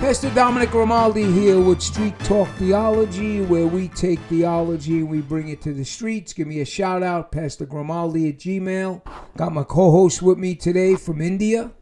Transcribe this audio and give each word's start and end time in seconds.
Pastor 0.00 0.30
Dominic 0.30 0.70
Grimaldi 0.70 1.24
here 1.24 1.60
with 1.60 1.82
Street 1.82 2.16
Talk 2.20 2.48
Theology, 2.50 3.40
where 3.40 3.66
we 3.66 3.88
take 3.88 4.20
theology 4.20 4.98
and 4.98 5.08
we 5.08 5.20
bring 5.20 5.48
it 5.48 5.60
to 5.62 5.74
the 5.74 5.84
streets. 5.84 6.32
Give 6.32 6.46
me 6.46 6.60
a 6.60 6.64
shout 6.64 7.02
out, 7.02 7.32
Pastor 7.32 7.66
Grimaldi 7.66 8.28
at 8.28 8.38
Gmail. 8.38 9.02
Got 9.36 9.52
my 9.52 9.64
co 9.64 9.90
host 9.90 10.22
with 10.22 10.38
me 10.38 10.54
today 10.54 10.94
from 10.94 11.20
India, 11.20 11.72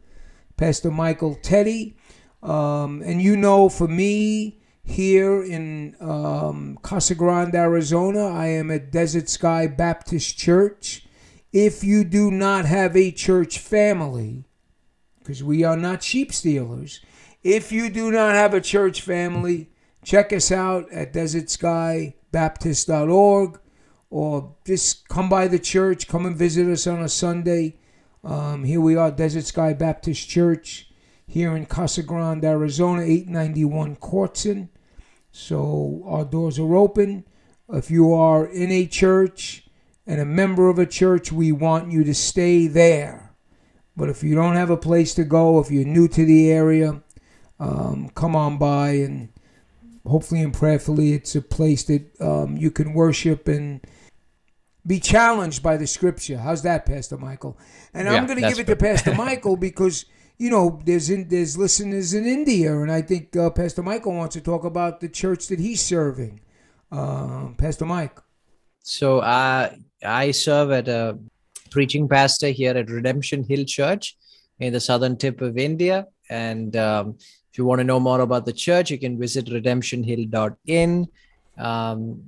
Pastor 0.56 0.90
Michael 0.90 1.34
Teddy. 1.42 1.94
Um, 2.42 3.02
and 3.04 3.20
you 3.20 3.36
know, 3.36 3.68
for 3.68 3.86
me, 3.86 4.60
here 4.82 5.42
in 5.42 5.94
um, 6.00 6.78
Casa 6.80 7.14
Grande, 7.14 7.54
Arizona, 7.54 8.28
I 8.28 8.46
am 8.46 8.70
at 8.70 8.90
Desert 8.90 9.28
Sky 9.28 9.66
Baptist 9.66 10.38
Church. 10.38 11.06
If 11.52 11.84
you 11.84 12.02
do 12.02 12.30
not 12.30 12.64
have 12.64 12.96
a 12.96 13.12
church 13.12 13.58
family, 13.58 14.46
because 15.18 15.44
we 15.44 15.64
are 15.64 15.76
not 15.76 16.02
sheep 16.02 16.32
stealers, 16.32 17.00
if 17.46 17.70
you 17.70 17.88
do 17.88 18.10
not 18.10 18.34
have 18.34 18.52
a 18.54 18.60
church 18.60 19.02
family, 19.02 19.70
check 20.04 20.32
us 20.32 20.50
out 20.50 20.90
at 20.90 21.12
desertskybaptist.org 21.12 23.60
or 24.10 24.56
just 24.66 25.08
come 25.08 25.28
by 25.28 25.46
the 25.46 25.60
church, 25.60 26.08
come 26.08 26.26
and 26.26 26.36
visit 26.36 26.66
us 26.66 26.88
on 26.88 27.00
a 27.00 27.08
Sunday. 27.08 27.78
Um, 28.24 28.64
here 28.64 28.80
we 28.80 28.96
are, 28.96 29.12
Desert 29.12 29.44
Sky 29.44 29.74
Baptist 29.74 30.28
Church, 30.28 30.90
here 31.24 31.54
in 31.54 31.66
Casa 31.66 32.02
Grande, 32.02 32.44
Arizona, 32.44 33.02
891 33.02 33.94
Corson. 33.96 34.68
So 35.30 36.02
our 36.04 36.24
doors 36.24 36.58
are 36.58 36.74
open. 36.74 37.24
If 37.68 37.92
you 37.92 38.12
are 38.12 38.44
in 38.44 38.72
a 38.72 38.86
church 38.86 39.68
and 40.04 40.20
a 40.20 40.24
member 40.24 40.68
of 40.68 40.80
a 40.80 40.86
church, 40.86 41.30
we 41.30 41.52
want 41.52 41.92
you 41.92 42.02
to 42.02 42.14
stay 42.14 42.66
there. 42.66 43.36
But 43.96 44.08
if 44.08 44.24
you 44.24 44.34
don't 44.34 44.56
have 44.56 44.70
a 44.70 44.76
place 44.76 45.14
to 45.14 45.22
go, 45.22 45.60
if 45.60 45.70
you're 45.70 45.84
new 45.84 46.08
to 46.08 46.24
the 46.24 46.50
area, 46.50 47.02
um, 47.58 48.10
come 48.10 48.36
on 48.36 48.58
by 48.58 48.90
and 48.90 49.28
hopefully 50.06 50.40
and 50.42 50.54
prayerfully 50.54 51.12
it's 51.12 51.34
a 51.34 51.42
place 51.42 51.84
that 51.84 52.20
um, 52.20 52.56
you 52.56 52.70
can 52.70 52.92
worship 52.92 53.48
and 53.48 53.80
be 54.86 55.00
challenged 55.00 55.62
by 55.62 55.76
the 55.76 55.86
scripture. 55.86 56.38
How's 56.38 56.62
that, 56.62 56.86
Pastor 56.86 57.16
Michael? 57.16 57.58
And 57.92 58.06
Yeah, 58.06 58.14
I'm 58.14 58.26
going 58.26 58.40
to 58.40 58.48
give 58.48 58.60
it 58.60 58.66
to. 58.66 58.76
Pastor 58.76 59.14
Michael 59.26 59.56
because 59.56 60.04
you 60.38 60.50
know 60.50 60.80
there's 60.84 61.10
in, 61.10 61.28
there's 61.28 61.58
listeners 61.58 62.14
in 62.14 62.24
India, 62.24 62.78
and 62.78 62.92
I 62.92 63.02
think 63.02 63.34
uh, 63.36 63.50
Pastor 63.50 63.82
Michael 63.82 64.14
wants 64.14 64.34
to 64.34 64.40
talk 64.40 64.64
about 64.64 65.00
the 65.00 65.08
church 65.08 65.48
that 65.48 65.58
he's 65.58 65.82
serving. 65.82 66.40
Um, 66.92 67.56
Pastor 67.58 67.84
Mike. 67.84 68.18
So 68.82 69.18
uh, 69.18 69.74
I 70.04 70.30
serve 70.30 70.70
at 70.70 70.86
a 70.86 71.18
preaching 71.70 72.08
pastor 72.08 72.48
here 72.48 72.76
at 72.76 72.88
Redemption 72.88 73.42
Hill 73.42 73.64
Church 73.64 74.16
in 74.60 74.72
the 74.72 74.80
southern 74.80 75.16
tip 75.16 75.40
of 75.40 75.58
India. 75.58 76.06
And 76.30 76.76
um, 76.76 77.18
if 77.56 77.60
you 77.60 77.64
want 77.64 77.78
to 77.78 77.84
know 77.84 77.98
more 77.98 78.20
about 78.20 78.44
the 78.44 78.52
church, 78.52 78.90
you 78.90 78.98
can 78.98 79.18
visit 79.18 79.46
redemptionhill.in. 79.46 81.08
Um, 81.56 82.22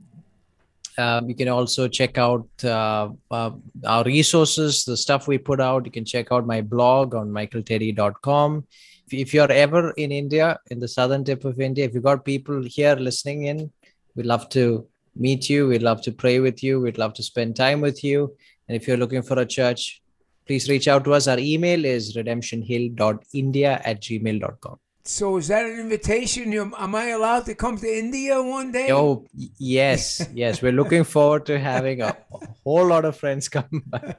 um, 0.96 1.28
you 1.28 1.34
can 1.34 1.48
also 1.48 1.86
check 1.86 2.16
out 2.16 2.48
uh, 2.64 3.10
uh, 3.30 3.50
our 3.84 4.04
resources, 4.04 4.86
the 4.86 4.96
stuff 4.96 5.28
we 5.28 5.36
put 5.36 5.60
out. 5.60 5.84
You 5.84 5.92
can 5.92 6.06
check 6.06 6.32
out 6.32 6.46
my 6.46 6.62
blog 6.62 7.14
on 7.14 7.28
michaelteddy.com. 7.28 8.66
If, 9.06 9.12
if 9.12 9.34
you're 9.34 9.52
ever 9.52 9.90
in 9.98 10.12
India, 10.12 10.58
in 10.70 10.80
the 10.80 10.88
southern 10.88 11.24
tip 11.24 11.44
of 11.44 11.60
India, 11.60 11.84
if 11.84 11.92
you've 11.92 12.04
got 12.04 12.24
people 12.24 12.62
here 12.62 12.96
listening 12.96 13.42
in, 13.42 13.70
we'd 14.16 14.24
love 14.24 14.48
to 14.56 14.86
meet 15.14 15.50
you. 15.50 15.68
We'd 15.68 15.82
love 15.82 16.00
to 16.04 16.12
pray 16.12 16.40
with 16.40 16.62
you. 16.62 16.80
We'd 16.80 16.96
love 16.96 17.12
to 17.12 17.22
spend 17.22 17.54
time 17.54 17.82
with 17.82 18.02
you. 18.02 18.34
And 18.66 18.74
if 18.74 18.88
you're 18.88 18.96
looking 18.96 19.20
for 19.20 19.38
a 19.38 19.44
church, 19.44 20.00
please 20.46 20.70
reach 20.70 20.88
out 20.88 21.04
to 21.04 21.12
us. 21.12 21.28
Our 21.28 21.38
email 21.38 21.84
is 21.84 22.16
redemptionhill.india 22.16 23.82
at 23.84 24.00
gmail.com. 24.00 24.78
So 25.08 25.38
is 25.38 25.48
that 25.48 25.64
an 25.64 25.80
invitation? 25.80 26.52
You- 26.52 26.70
Am 26.78 26.94
I 26.94 27.08
allowed 27.08 27.46
to 27.46 27.54
come 27.54 27.78
to 27.78 27.86
India 27.98 28.42
one 28.42 28.70
day? 28.72 28.92
Oh, 28.92 29.24
yes, 29.56 30.28
yes. 30.34 30.60
We're 30.60 30.72
looking 30.72 31.02
forward 31.04 31.46
to 31.46 31.58
having 31.58 32.02
a, 32.02 32.14
a 32.32 32.46
whole 32.62 32.86
lot 32.86 33.06
of 33.06 33.16
friends 33.16 33.48
come 33.48 33.82
by. 33.86 34.16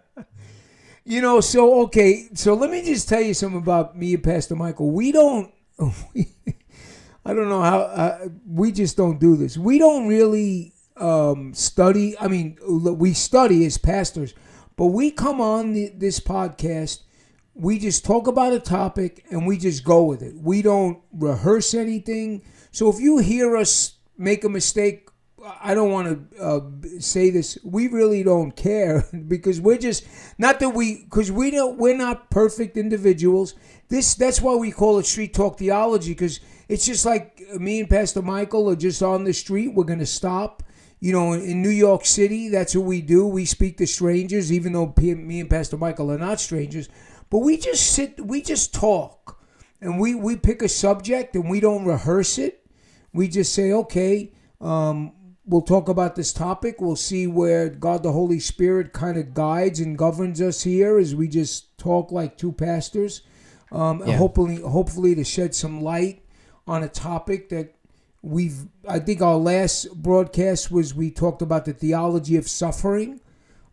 You 1.06 1.22
know, 1.22 1.42
so 1.42 1.82
okay, 1.84 2.30
so 2.34 2.56
let 2.56 2.72
me 2.72 2.84
just 2.84 3.08
tell 3.08 3.22
you 3.22 3.36
something 3.36 3.62
about 3.62 3.96
me 3.96 4.16
and 4.16 4.24
Pastor 4.24 4.56
Michael. 4.56 4.90
We 4.90 5.12
don't, 5.12 5.52
I 5.80 7.34
don't 7.36 7.50
know 7.50 7.62
how, 7.62 7.80
uh, 7.82 8.28
we 8.48 8.72
just 8.72 8.98
don't 8.98 9.20
do 9.20 9.36
this. 9.36 9.58
We 9.58 9.78
don't 9.78 10.08
really 10.08 10.74
um, 10.98 11.54
study. 11.54 12.18
I 12.20 12.28
mean, 12.28 12.58
we 12.64 13.14
study 13.14 13.64
as 13.68 13.78
pastors, 13.78 14.34
but 14.76 14.88
we 14.88 15.12
come 15.12 15.40
on 15.40 15.74
the, 15.74 15.90
this 15.96 16.20
podcast, 16.20 17.02
we 17.60 17.78
just 17.78 18.06
talk 18.06 18.28
about 18.28 18.54
a 18.54 18.60
topic 18.60 19.26
and 19.32 19.46
we 19.46 19.58
just 19.58 19.84
go 19.84 20.06
with 20.06 20.22
it. 20.22 20.34
We 20.36 20.62
don't 20.62 21.00
rehearse 21.12 21.74
anything. 21.74 22.42
So 22.72 22.90
if 22.90 23.00
you 23.00 23.18
hear 23.18 23.58
us 23.58 23.96
make 24.18 24.46
a 24.46 24.50
mistake, 24.50 25.10
I 25.62 25.74
don't 25.74 25.92
want 25.92 26.32
to 26.32 26.44
uh, 26.44 26.62
say 27.00 27.30
this. 27.30 27.58
We 27.64 27.88
really 27.88 28.24
don't 28.24 28.56
care 28.56 29.06
because 29.28 29.60
we're 29.60 29.78
just 29.78 30.06
not 30.38 30.60
that 30.62 30.70
we 30.70 31.04
because 31.04 31.32
we 31.32 31.52
don't 31.52 31.78
we're 31.78 31.98
not 31.98 32.30
perfect 32.30 32.78
individuals. 32.78 33.56
This 33.90 34.16
that's 34.16 34.42
why 34.42 34.56
we 34.56 34.72
call 34.72 35.00
it 35.00 35.06
street 35.06 35.34
talk 35.34 35.58
theology 35.60 36.12
because 36.12 36.40
it's 36.70 36.86
just 36.86 37.06
like 37.06 37.42
me 37.60 37.82
and 37.82 37.90
Pastor 37.90 38.22
Michael 38.22 38.70
are 38.70 38.76
just 38.76 39.02
on 39.04 39.24
the 39.26 39.34
street. 39.34 39.74
We're 39.74 39.84
gonna 39.84 40.06
stop. 40.06 40.64
You 41.02 41.14
know, 41.14 41.32
in, 41.32 41.62
New 41.62 41.70
York 41.70 42.06
City, 42.06 42.50
that's 42.50 42.76
what 42.76 42.84
we 42.84 43.00
do. 43.00 43.26
We 43.26 43.46
speak 43.46 43.78
to 43.78 43.88
strangers, 43.88 44.52
even 44.52 44.74
though 44.74 44.94
me 44.98 45.40
and 45.40 45.50
Pastor 45.50 45.78
Michael 45.78 46.12
are 46.12 46.18
not 46.18 46.42
strangers. 46.42 46.90
But 47.30 47.40
we 47.40 47.58
just 47.58 47.92
sit, 47.92 48.26
we 48.26 48.42
just 48.42 48.74
talk, 48.74 49.40
and 49.82 50.00
we 50.00 50.16
we 50.16 50.36
pick 50.36 50.62
a 50.62 50.70
subject 50.70 51.36
and 51.36 51.50
we 51.50 51.60
don't 51.60 51.86
rehearse 51.86 52.38
it. 52.38 52.66
We 53.14 53.28
just 53.28 53.54
say, 53.54 53.72
okay, 53.72 54.32
um, 54.62 55.14
we'll 55.46 55.62
talk 55.62 55.90
about 55.90 56.16
this 56.16 56.34
topic. 56.34 56.80
We'll 56.82 56.96
see 56.96 57.28
where 57.28 57.70
God 57.70 58.04
the 58.04 58.12
Holy 58.12 58.40
Spirit 58.40 58.94
kind 58.94 59.18
of 59.18 59.34
guides 59.34 59.80
and 59.80 59.98
governs 59.98 60.42
us 60.42 60.64
here 60.64 60.98
as 60.98 61.16
we 61.16 61.28
just 61.28 61.78
talk 61.78 62.12
like 62.12 62.38
two 62.38 62.52
pastors. 62.52 63.22
Um, 63.72 64.02
and 64.02 64.12
Yeah. 64.12 64.18
hopefully, 64.18 64.56
hopefully 64.58 65.14
to 65.16 65.24
shed 65.24 65.54
some 65.54 65.82
light 65.82 66.24
on 66.68 66.84
a 66.84 66.88
topic 66.90 67.50
that 67.50 67.76
we've. 68.24 68.68
I 68.88 69.00
think 69.00 69.22
our 69.22 69.38
last 69.38 69.94
broadcast 70.02 70.72
was 70.72 70.96
we 70.96 71.12
talked 71.12 71.42
about 71.44 71.66
the 71.66 71.74
theology 71.74 72.36
of 72.36 72.48
suffering, 72.50 73.20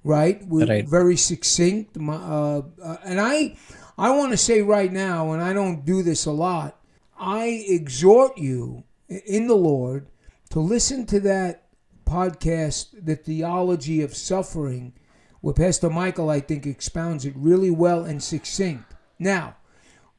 right? 0.07 0.47
We 0.47 0.65
Right. 0.65 0.89
very 0.89 1.17
succinct. 1.17 1.99
My, 1.99 2.15
uh, 2.15 2.63
uh, 2.83 2.97
and 3.05 3.21
I, 3.21 3.57
I 3.99 4.11
want 4.11 4.31
to 4.31 4.37
say 4.37 4.63
right 4.63 4.93
now, 4.93 5.33
and 5.33 5.43
I 5.43 5.53
don't 5.53 5.85
do 5.85 6.03
this 6.03 6.27
a 6.27 6.33
lot. 6.33 6.79
I 7.19 7.65
exhort 7.69 8.39
you 8.39 8.85
in 9.09 9.49
the 9.49 9.57
Lord 9.57 10.07
to 10.51 10.61
listen 10.61 11.07
to 11.07 11.21
that 11.21 11.65
podcast, 12.07 13.05
The 13.05 13.17
Theology 13.17 14.01
of 14.01 14.15
Suffering, 14.15 14.93
where 15.41 15.55
Pastor 15.55 15.91
Michael, 15.91 16.31
I 16.31 16.41
think, 16.41 16.67
expounds 16.67 17.25
it 17.25 17.35
really 17.37 17.71
well 17.71 18.05
and 18.05 18.23
succinct. 18.23 18.95
Now, 19.19 19.57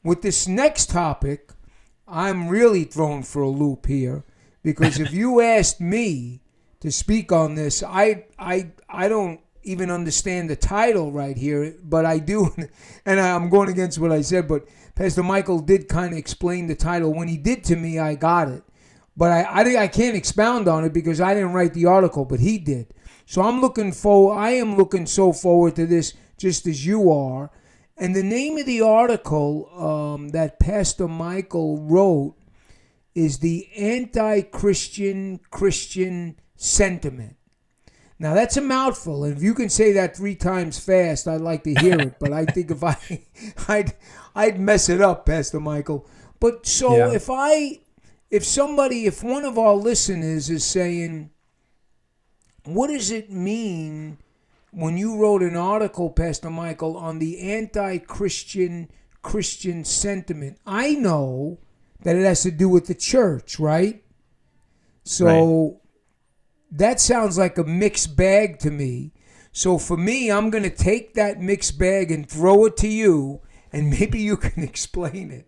with 0.04 0.22
this 0.22 0.48
next 0.48 0.90
topic, 0.90 1.52
I'm 2.08 2.50
really 2.50 2.84
thrown 2.84 3.24
for 3.24 3.42
a 3.42 3.50
loop 3.50 3.86
here 3.86 4.26
because 4.64 5.00
if 5.00 5.14
you 5.22 5.40
asked 5.40 5.80
me 5.80 6.42
to 6.82 6.92
speak 6.92 7.32
on 7.32 7.56
this, 7.56 7.84
I 7.84 8.26
I 8.38 8.72
I 8.90 9.08
don't 9.08 9.40
even 9.68 9.92
understand 9.92 10.50
the 10.50 10.56
title 10.56 11.12
right 11.12 11.38
here, 11.38 11.76
but 11.84 12.06
I 12.06 12.20
do, 12.20 12.56
and 13.06 13.20
I'm 13.20 13.50
going 13.50 13.70
against 13.70 14.00
what 14.00 14.12
I 14.12 14.22
said. 14.22 14.48
But 14.48 14.68
Pastor 14.96 15.24
Michael 15.24 15.60
did 15.60 15.88
kind 15.88 16.14
of 16.14 16.18
explain 16.18 16.68
the 16.68 16.76
title. 16.76 17.14
When 17.14 17.28
he 17.28 17.38
did 17.38 17.64
to 17.66 17.76
me, 17.76 18.00
I 18.00 18.16
got 18.16 18.48
it, 18.50 18.64
but 19.16 19.32
I 19.32 19.42
I, 19.44 19.84
I 19.84 19.88
can't 19.88 20.16
expound 20.16 20.68
on 20.68 20.84
it 20.84 20.94
because 20.94 21.22
I 21.22 21.34
didn't 21.34 21.54
write 21.54 21.74
the 21.74 21.86
article, 21.86 22.26
but 22.26 22.40
he 22.40 22.58
did. 22.58 22.94
So 23.26 23.42
I'm 23.42 23.62
looking 23.62 23.92
for 23.92 24.36
I 24.36 24.52
am 24.52 24.78
looking 24.78 25.06
so 25.06 25.34
forward 25.34 25.76
to 25.76 25.86
this, 25.86 26.14
just 26.38 26.66
as 26.66 26.86
you 26.86 27.12
are. 27.12 27.52
And 27.98 28.16
the 28.16 28.24
name 28.24 28.58
of 28.58 28.66
the 28.68 28.82
article 28.82 29.70
um, 29.76 30.30
that 30.30 30.60
Pastor 30.60 31.08
Michael 31.08 31.78
wrote 31.80 32.36
is 33.16 33.40
the 33.40 33.68
anti-Christian 33.76 35.40
Christian 35.50 36.40
sentiment. 36.56 37.37
Now 38.20 38.34
that's 38.34 38.58
a 38.58 38.62
mouthful, 38.62 39.24
and 39.26 39.38
if 39.38 39.44
you 39.44 39.54
can 39.54 39.70
say 39.70 39.92
that 39.94 40.18
three 40.18 40.36
times 40.36 40.80
fast, 40.80 41.28
I'd 41.28 41.42
like 41.42 41.64
to 41.66 41.74
hear 41.76 42.00
it. 42.00 42.16
But 42.20 42.34
I 42.34 42.46
think 42.54 42.72
if 42.72 42.84
I, 42.84 42.98
I'd, 43.68 43.94
I'd 44.36 44.60
mess 44.60 44.90
it 44.90 45.02
up, 45.02 45.26
Pastor 45.26 45.60
Michael. 45.60 46.08
But 46.40 46.66
so 46.66 46.96
Yeah. 46.96 47.12
if 47.12 47.30
I, 47.32 47.80
if 48.32 48.44
somebody, 48.44 49.06
if 49.06 49.24
one 49.24 49.46
of 49.46 49.58
our 49.58 49.74
listeners 49.76 50.50
is 50.50 50.64
saying, 50.64 51.30
what 52.64 52.88
does 52.88 53.12
it 53.12 53.32
mean 53.32 54.18
when 54.72 54.98
you 54.98 55.18
wrote 55.20 55.42
an 55.44 55.56
article, 55.56 56.10
Pastor 56.10 56.50
Michael, 56.50 56.98
on 56.98 57.20
the 57.20 57.40
anti-Christian 57.40 58.90
Christian 59.22 59.84
sentiment? 59.86 60.58
I 60.66 60.96
know 60.96 61.60
that 62.02 62.16
it 62.16 62.24
has 62.26 62.42
to 62.44 62.52
do 62.52 62.68
with 62.68 62.88
the 62.88 62.96
church, 62.96 63.60
right? 63.60 64.04
So 65.04 65.82
that 66.72 67.00
sounds 67.00 67.38
like 67.38 67.58
a 67.58 67.64
mixed 67.64 68.16
bag 68.16 68.60
to 68.60 68.72
me. 68.72 69.12
So 69.52 69.78
for 69.78 69.98
me, 69.98 70.32
I'm 70.32 70.50
going 70.50 70.64
to 70.64 70.70
take 70.70 71.14
that 71.16 71.42
mixed 71.42 71.80
bag 71.80 72.12
and 72.12 72.30
throw 72.30 72.66
it 72.66 72.78
to 72.78 72.88
you, 72.88 73.42
and 73.74 73.90
maybe 74.00 74.20
you 74.20 74.38
can 74.38 74.64
explain 74.64 75.32
it. 75.32 75.48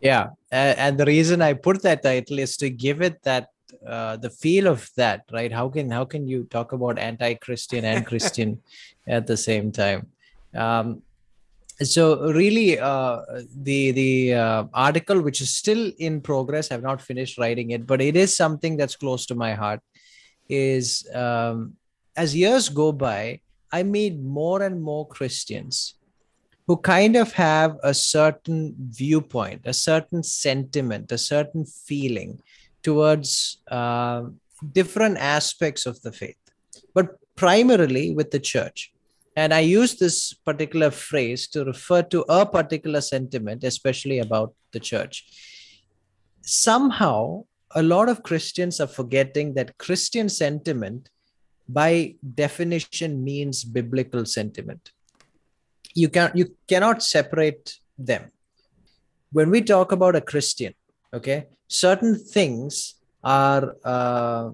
Yeah, 0.00 0.30
and 0.50 0.98
the 0.98 1.06
reason 1.06 1.42
I 1.42 1.54
put 1.54 1.82
that 1.82 2.02
title 2.02 2.38
is 2.38 2.56
to 2.58 2.70
give 2.70 3.00
it 3.02 3.22
that 3.22 3.48
uh, 3.86 4.16
the 4.16 4.30
feel 4.30 4.66
of 4.66 4.88
that, 4.96 5.24
right? 5.32 5.50
How 5.50 5.68
can 5.68 5.90
how 5.90 6.04
can 6.04 6.26
you 6.28 6.44
talk 6.44 6.72
about 6.72 6.98
anti-Christian 6.98 7.84
and 7.84 8.06
Christian 8.06 8.60
at 9.06 9.26
the 9.26 9.36
same 9.36 9.72
time? 9.72 10.08
Um, 10.54 11.02
so 11.82 12.32
really, 12.32 12.78
uh, 12.78 13.20
the 13.54 13.90
the 13.90 14.34
uh, 14.34 14.64
article, 14.72 15.20
which 15.20 15.40
is 15.40 15.52
still 15.52 15.92
in 15.98 16.20
progress, 16.20 16.70
I've 16.70 16.82
not 16.82 17.02
finished 17.02 17.38
writing 17.38 17.70
it, 17.70 17.86
but 17.86 18.00
it 18.00 18.16
is 18.16 18.34
something 18.34 18.76
that's 18.76 18.96
close 18.96 19.26
to 19.26 19.34
my 19.34 19.54
heart. 19.54 19.80
Is 20.48 21.06
um, 21.14 21.76
as 22.16 22.34
years 22.34 22.68
go 22.68 22.92
by, 22.92 23.40
I 23.72 23.82
meet 23.82 24.18
more 24.18 24.62
and 24.62 24.82
more 24.82 25.06
Christians 25.06 25.94
who 26.66 26.76
kind 26.76 27.16
of 27.16 27.32
have 27.32 27.76
a 27.82 27.94
certain 27.94 28.74
viewpoint, 28.78 29.62
a 29.64 29.72
certain 29.72 30.22
sentiment, 30.22 31.12
a 31.12 31.18
certain 31.18 31.64
feeling 31.64 32.40
towards 32.82 33.58
uh, 33.70 34.22
different 34.72 35.18
aspects 35.18 35.86
of 35.86 36.00
the 36.02 36.12
faith, 36.12 36.38
but 36.94 37.18
primarily 37.36 38.14
with 38.14 38.30
the 38.30 38.40
church. 38.40 38.92
And 39.36 39.52
I 39.52 39.60
use 39.60 39.96
this 39.96 40.32
particular 40.32 40.90
phrase 40.90 41.46
to 41.48 41.64
refer 41.64 42.02
to 42.04 42.24
a 42.28 42.46
particular 42.46 43.02
sentiment, 43.02 43.64
especially 43.64 44.18
about 44.18 44.54
the 44.72 44.80
church. 44.80 45.26
Somehow, 46.40 47.44
a 47.76 47.82
lot 47.82 48.08
of 48.08 48.22
Christians 48.22 48.80
are 48.80 48.86
forgetting 48.86 49.54
that 49.54 49.76
Christian 49.78 50.28
sentiment, 50.28 51.10
by 51.68 52.16
definition, 52.34 53.22
means 53.22 53.62
biblical 53.64 54.24
sentiment. 54.24 54.92
You 55.94 56.08
can 56.08 56.32
you 56.34 56.56
cannot 56.66 57.02
separate 57.02 57.78
them. 57.98 58.32
When 59.30 59.50
we 59.50 59.60
talk 59.60 59.92
about 59.92 60.16
a 60.16 60.20
christian 60.20 60.72
okay 61.12 61.46
certain 61.68 62.14
things 62.16 62.94
are 63.22 63.76
uh, 63.84 64.50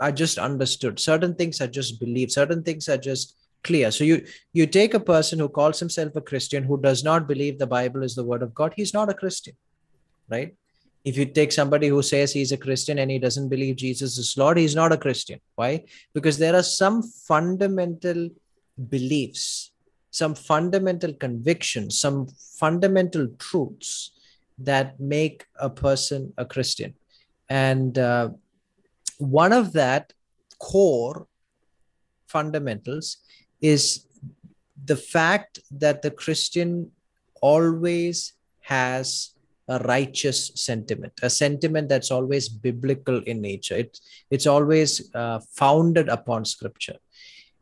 are 0.00 0.12
just 0.12 0.38
understood. 0.38 0.98
Certain 0.98 1.34
things 1.34 1.60
are 1.60 1.66
just 1.66 2.00
believed. 2.00 2.32
Certain 2.32 2.62
things 2.62 2.88
are 2.88 2.96
just 2.96 3.36
clear. 3.62 3.90
So 3.90 4.04
you 4.04 4.24
you 4.52 4.66
take 4.66 4.94
a 4.94 5.00
person 5.14 5.38
who 5.38 5.48
calls 5.48 5.78
himself 5.78 6.16
a 6.16 6.20
christian 6.20 6.64
who 6.64 6.80
does 6.80 7.02
not 7.04 7.28
believe 7.28 7.58
the 7.58 7.66
bible 7.66 8.02
is 8.02 8.14
the 8.14 8.24
word 8.24 8.42
of 8.42 8.54
god 8.54 8.72
he's 8.76 8.94
not 8.94 9.10
a 9.10 9.14
christian 9.14 9.56
right 10.34 10.54
if 11.04 11.16
you 11.16 11.24
take 11.24 11.52
somebody 11.52 11.88
who 11.88 12.02
says 12.02 12.32
he's 12.32 12.52
a 12.52 12.56
christian 12.56 12.98
and 12.98 13.10
he 13.10 13.18
doesn't 13.18 13.48
believe 13.48 13.76
jesus 13.76 14.18
is 14.18 14.36
lord 14.36 14.58
he's 14.58 14.74
not 14.74 14.92
a 14.92 14.98
christian 14.98 15.40
why 15.54 15.84
because 16.14 16.38
there 16.38 16.54
are 16.54 16.62
some 16.62 17.02
fundamental 17.02 18.28
beliefs 18.88 19.70
some 20.10 20.34
fundamental 20.34 21.12
convictions, 21.12 21.98
some 21.98 22.26
fundamental 22.60 23.28
truths 23.38 24.12
that 24.58 24.98
make 24.98 25.46
a 25.60 25.70
person 25.70 26.32
a 26.36 26.44
Christian. 26.44 26.94
And 27.48 27.98
uh, 27.98 28.30
one 29.18 29.52
of 29.52 29.72
that 29.74 30.12
core 30.58 31.26
fundamentals 32.26 33.18
is 33.60 34.06
the 34.84 34.96
fact 34.96 35.60
that 35.70 36.02
the 36.02 36.10
Christian 36.10 36.90
always 37.40 38.32
has 38.60 39.34
a 39.68 39.78
righteous 39.80 40.50
sentiment, 40.54 41.12
a 41.22 41.30
sentiment 41.30 41.88
that's 41.88 42.10
always 42.10 42.48
biblical 42.48 43.22
in 43.24 43.40
nature. 43.42 43.76
It, 43.76 44.00
it's 44.30 44.46
always 44.46 45.14
uh, 45.14 45.40
founded 45.52 46.08
upon 46.08 46.44
scripture. 46.44 46.96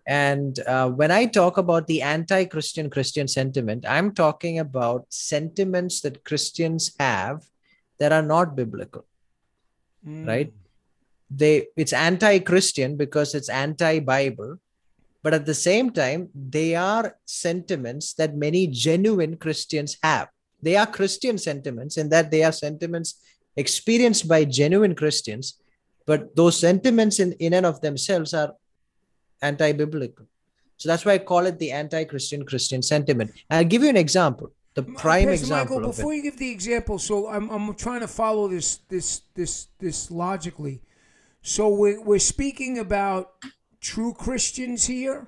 And 0.07 0.61
uh, 0.61 0.89
when 0.91 1.11
I 1.11 1.27
talk 1.27 1.59
about 1.59 1.89
the 1.89 2.01
anti 2.03 2.45
Christian 2.45 2.89
Christian 2.91 3.27
sentiment, 3.27 3.85
I'm 3.89 4.15
talking 4.15 4.61
about 4.61 5.07
sentiments 5.11 6.01
that 6.03 6.25
Christians 6.25 6.95
have 7.01 7.45
that 7.99 8.13
are 8.13 8.23
not 8.23 8.55
biblical, 8.55 9.05
Mm. 10.07 10.27
right? 10.29 10.53
They 11.29 11.67
It's 11.77 11.93
anti 11.93 12.39
Christian 12.39 12.97
because 12.97 13.35
it's 13.35 13.49
anti 13.49 13.99
Bible. 13.99 14.59
But 15.25 15.35
at 15.35 15.47
the 15.47 15.55
same 15.55 15.91
time, 15.91 16.29
they 16.33 16.77
are 16.77 17.17
sentiments 17.25 18.15
that 18.15 18.37
many 18.37 18.69
genuine 18.69 19.37
Christians 19.37 19.99
have. 20.05 20.29
They 20.67 20.77
are 20.83 20.89
Christian 21.01 21.37
sentiments 21.39 21.95
in 21.97 22.07
that 22.15 22.27
they 22.33 22.43
are 22.49 22.57
sentiments 22.67 23.09
experienced 23.65 24.25
by 24.33 24.41
genuine 24.61 24.95
Christians, 25.03 25.45
but 26.11 26.21
those 26.41 26.59
sentiments 26.69 27.21
in, 27.25 27.31
in 27.47 27.53
and 27.59 27.67
of 27.71 27.81
themselves 27.87 28.35
are 28.41 28.51
anti-biblical. 29.51 30.27
So 30.77 30.85
that's 30.89 31.05
why 31.05 31.13
I 31.13 31.19
call 31.19 31.47
it 31.51 31.57
the 31.65 31.71
anti-Christian 31.83 32.45
Christian 32.51 32.83
sentiment. 32.83 33.31
I'll 33.49 33.71
give 33.73 33.83
you 33.85 33.91
an 33.97 34.01
example. 34.07 34.49
The 34.75 34.83
prime 34.83 35.29
Pastor 35.29 35.45
example 35.45 35.77
Michael, 35.77 35.93
before 35.93 36.13
you 36.15 36.23
give 36.29 36.37
the 36.37 36.51
example, 36.51 36.99
so 36.99 37.15
I'm, 37.35 37.49
I'm 37.55 37.67
trying 37.87 38.01
to 38.01 38.09
follow 38.23 38.45
this 38.49 38.69
this 38.93 39.07
this 39.39 39.53
this 39.79 40.11
logically. 40.11 40.77
So 41.55 41.63
we're, 41.81 42.03
we're 42.09 42.27
speaking 42.35 42.73
about 42.87 43.25
true 43.81 44.13
Christians 44.25 44.81
here. 44.95 45.19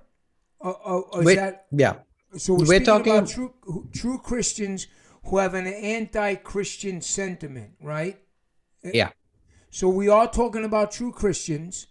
Uh, 0.60 0.74
uh, 0.92 1.20
is 1.20 1.24
Wait, 1.24 1.36
that 1.36 1.66
yeah. 1.70 1.94
so? 2.36 2.54
We're, 2.54 2.66
we're 2.70 2.88
talking- 2.92 3.16
about 3.16 3.28
true 3.28 3.54
true 4.00 4.18
Christians 4.30 4.80
who 5.28 5.38
have 5.38 5.54
an 5.54 5.66
anti-Christian 5.66 7.00
sentiment, 7.00 7.72
right? 7.82 8.18
Yeah, 8.82 9.10
So 9.70 9.88
we 9.88 10.08
are 10.08 10.26
talking 10.30 10.64
about 10.64 10.92
true 10.92 11.12
Christians, 11.12 11.86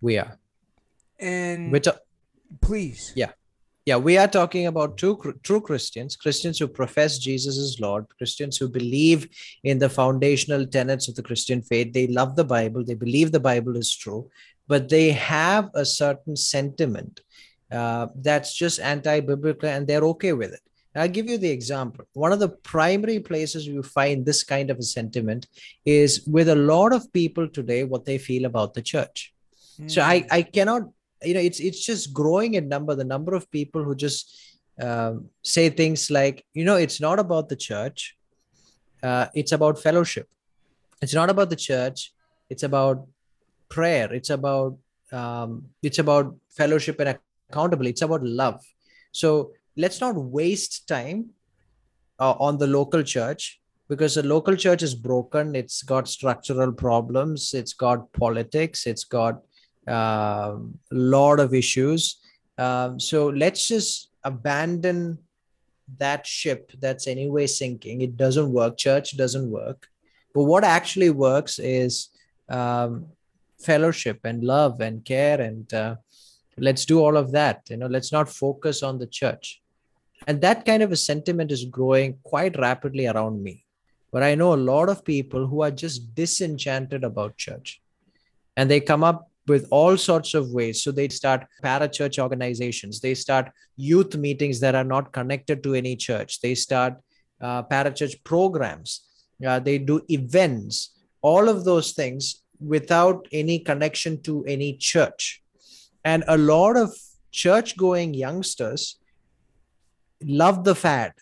we 0.00 0.18
are. 0.18 0.38
and 1.20 1.70
We're 1.72 1.80
ta- 1.80 1.98
please, 2.60 3.12
yeah. 3.14 3.32
Yeah, 3.84 3.98
we 3.98 4.18
are 4.18 4.26
talking 4.26 4.66
about 4.66 4.98
true 4.98 5.16
true 5.44 5.60
Christians, 5.60 6.16
Christians 6.16 6.58
who 6.58 6.66
profess 6.66 7.18
Jesus 7.18 7.56
as 7.56 7.78
Lord, 7.78 8.06
Christians 8.18 8.56
who 8.56 8.68
believe 8.68 9.28
in 9.62 9.78
the 9.78 9.88
foundational 9.88 10.66
tenets 10.66 11.06
of 11.08 11.14
the 11.14 11.22
Christian 11.22 11.62
faith. 11.62 11.92
They 11.92 12.08
love 12.08 12.34
the 12.34 12.44
Bible, 12.44 12.82
they 12.84 12.94
believe 12.94 13.30
the 13.30 13.38
Bible 13.52 13.76
is 13.76 13.94
true, 13.94 14.28
but 14.66 14.88
they 14.88 15.12
have 15.12 15.70
a 15.74 15.84
certain 15.84 16.34
sentiment 16.34 17.20
uh, 17.70 18.08
that's 18.16 18.56
just 18.56 18.80
anti-biblical, 18.80 19.68
and 19.68 19.86
they're 19.86 20.08
okay 20.14 20.32
with 20.32 20.52
it. 20.52 20.60
I'll 20.96 21.08
give 21.08 21.28
you 21.28 21.38
the 21.38 21.50
example. 21.50 22.04
One 22.14 22.32
of 22.32 22.38
the 22.38 22.48
primary 22.48 23.20
places 23.20 23.66
you 23.66 23.82
find 23.82 24.24
this 24.24 24.42
kind 24.44 24.70
of 24.70 24.78
a 24.78 24.82
sentiment 24.82 25.46
is 25.84 26.26
with 26.26 26.48
a 26.48 26.54
lot 26.54 26.92
of 26.92 27.12
people 27.12 27.48
today, 27.48 27.84
what 27.84 28.04
they 28.04 28.18
feel 28.18 28.44
about 28.44 28.74
the 28.74 28.82
church. 28.82 29.34
So 29.88 30.02
I, 30.02 30.26
I 30.30 30.42
cannot, 30.42 30.82
you 31.22 31.34
know, 31.34 31.40
it's 31.40 31.60
it's 31.60 31.84
just 31.84 32.14
growing 32.14 32.54
in 32.54 32.68
number. 32.68 32.94
The 32.94 33.04
number 33.04 33.34
of 33.34 33.50
people 33.50 33.84
who 33.84 33.94
just 33.94 34.34
um, 34.80 35.28
say 35.42 35.68
things 35.68 36.10
like, 36.10 36.44
you 36.54 36.64
know, 36.64 36.76
it's 36.76 37.00
not 37.00 37.18
about 37.18 37.48
the 37.48 37.56
church, 37.56 38.16
uh, 39.02 39.26
it's 39.34 39.52
about 39.52 39.82
fellowship. 39.82 40.28
It's 41.02 41.14
not 41.14 41.28
about 41.28 41.50
the 41.50 41.56
church. 41.56 42.12
It's 42.48 42.62
about 42.62 43.06
prayer. 43.68 44.12
It's 44.12 44.30
about 44.30 44.78
um, 45.12 45.66
it's 45.82 45.98
about 45.98 46.34
fellowship 46.50 46.98
and 47.00 47.18
accountability. 47.50 47.90
It's 47.90 48.02
about 48.02 48.22
love. 48.22 48.60
So 49.12 49.52
let's 49.76 50.00
not 50.00 50.16
waste 50.16 50.88
time 50.88 51.30
uh, 52.18 52.32
on 52.32 52.58
the 52.58 52.66
local 52.66 53.02
church 53.02 53.60
because 53.88 54.14
the 54.14 54.22
local 54.22 54.56
church 54.56 54.82
is 54.82 54.94
broken. 54.94 55.54
It's 55.54 55.82
got 55.82 56.08
structural 56.08 56.72
problems. 56.72 57.54
It's 57.54 57.72
got 57.72 58.12
politics. 58.12 58.86
It's 58.86 59.04
got 59.04 59.42
a 59.86 59.94
um, 59.94 60.78
lot 60.90 61.38
of 61.38 61.54
issues. 61.54 62.18
Um, 62.58 62.98
so 62.98 63.28
let's 63.28 63.68
just 63.68 64.10
abandon 64.24 65.18
that 65.98 66.26
ship 66.26 66.72
that's 66.80 67.06
anyway 67.06 67.46
sinking. 67.46 68.00
It 68.00 68.16
doesn't 68.16 68.50
work. 68.50 68.76
Church 68.76 69.16
doesn't 69.16 69.50
work. 69.50 69.88
But 70.34 70.44
what 70.44 70.64
actually 70.64 71.10
works 71.10 71.58
is 71.58 72.08
um, 72.48 73.06
fellowship 73.60 74.20
and 74.24 74.42
love 74.42 74.80
and 74.80 75.04
care 75.04 75.40
and 75.40 75.72
uh, 75.72 75.96
let's 76.58 76.84
do 76.84 76.98
all 77.00 77.16
of 77.16 77.32
that. 77.32 77.62
You 77.68 77.76
know, 77.76 77.86
let's 77.86 78.10
not 78.10 78.28
focus 78.28 78.82
on 78.82 78.98
the 78.98 79.06
church. 79.06 79.62
And 80.26 80.40
that 80.40 80.64
kind 80.64 80.82
of 80.82 80.92
a 80.92 80.96
sentiment 80.96 81.52
is 81.52 81.64
growing 81.64 82.18
quite 82.22 82.58
rapidly 82.58 83.06
around 83.06 83.42
me. 83.42 83.64
But 84.12 84.22
I 84.22 84.34
know 84.34 84.54
a 84.54 84.66
lot 84.72 84.88
of 84.88 85.04
people 85.04 85.46
who 85.46 85.62
are 85.62 85.70
just 85.70 86.14
disenchanted 86.14 87.04
about 87.04 87.36
church 87.36 87.82
and 88.56 88.70
they 88.70 88.80
come 88.80 89.04
up 89.04 89.30
with 89.46 89.68
all 89.70 89.96
sorts 89.96 90.34
of 90.34 90.50
ways. 90.50 90.82
So 90.82 90.90
they 90.90 91.08
start 91.08 91.46
parachurch 91.62 92.18
organizations, 92.18 93.00
they 93.00 93.14
start 93.14 93.50
youth 93.76 94.16
meetings 94.16 94.60
that 94.60 94.74
are 94.74 94.84
not 94.84 95.12
connected 95.12 95.62
to 95.62 95.74
any 95.74 95.96
church, 95.96 96.40
they 96.40 96.54
start 96.54 96.94
uh, 97.40 97.62
parachurch 97.64 98.24
programs, 98.24 99.02
uh, 99.46 99.60
they 99.60 99.78
do 99.78 100.00
events, 100.08 100.96
all 101.22 101.48
of 101.48 101.64
those 101.64 101.92
things 101.92 102.42
without 102.58 103.28
any 103.32 103.58
connection 103.58 104.20
to 104.22 104.44
any 104.46 104.76
church. 104.76 105.42
And 106.04 106.24
a 106.26 106.38
lot 106.38 106.76
of 106.76 106.96
church 107.30 107.76
going 107.76 108.14
youngsters 108.14 108.98
love 110.22 110.64
the 110.64 110.74
fad. 110.74 111.12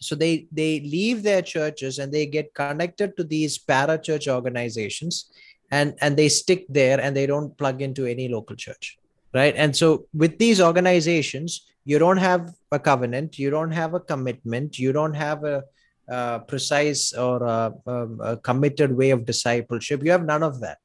So 0.00 0.14
they, 0.14 0.46
they 0.52 0.80
leave 0.80 1.22
their 1.22 1.42
churches 1.42 1.98
and 1.98 2.12
they 2.12 2.26
get 2.26 2.54
connected 2.54 3.16
to 3.16 3.24
these 3.24 3.58
para 3.58 3.98
church 3.98 4.28
organizations 4.28 5.30
and, 5.70 5.94
and 6.00 6.16
they 6.16 6.28
stick 6.28 6.66
there 6.68 7.00
and 7.00 7.16
they 7.16 7.26
don't 7.26 7.56
plug 7.56 7.82
into 7.82 8.06
any 8.06 8.28
local 8.28 8.56
church. 8.56 8.98
Right. 9.32 9.54
And 9.56 9.76
so 9.76 10.06
with 10.14 10.38
these 10.38 10.60
organizations, 10.60 11.66
you 11.84 11.98
don't 11.98 12.16
have 12.16 12.54
a 12.72 12.78
covenant, 12.78 13.38
you 13.38 13.50
don't 13.50 13.72
have 13.72 13.94
a 13.94 14.00
commitment, 14.00 14.78
you 14.78 14.92
don't 14.92 15.14
have 15.14 15.44
a, 15.44 15.64
uh, 16.08 16.38
precise 16.40 17.12
or 17.12 17.42
a, 17.42 17.72
a, 17.86 18.06
a, 18.20 18.36
committed 18.36 18.96
way 18.96 19.10
of 19.10 19.24
discipleship. 19.24 20.04
You 20.04 20.12
have 20.12 20.24
none 20.24 20.42
of 20.42 20.60
that, 20.60 20.78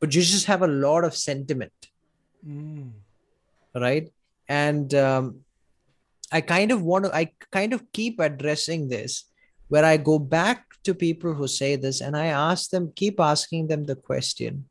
but 0.00 0.14
you 0.14 0.20
just 0.20 0.46
have 0.46 0.62
a 0.62 0.66
lot 0.66 1.04
of 1.04 1.16
sentiment, 1.16 1.72
mm. 2.46 2.90
right? 3.74 4.10
And 4.48 4.92
um, 4.94 5.44
I 6.32 6.40
kind 6.40 6.70
of 6.72 6.82
want 6.82 7.06
to, 7.06 7.14
I 7.14 7.32
kind 7.52 7.72
of 7.72 7.90
keep 7.92 8.20
addressing 8.20 8.88
this 8.88 9.24
where 9.68 9.84
I 9.84 9.96
go 9.96 10.18
back 10.18 10.64
to 10.84 10.94
people 10.94 11.34
who 11.34 11.46
say 11.48 11.76
this 11.76 12.00
and 12.00 12.16
I 12.16 12.26
ask 12.26 12.70
them, 12.70 12.92
keep 12.94 13.20
asking 13.20 13.68
them 13.68 13.84
the 13.84 13.96
question 13.96 14.66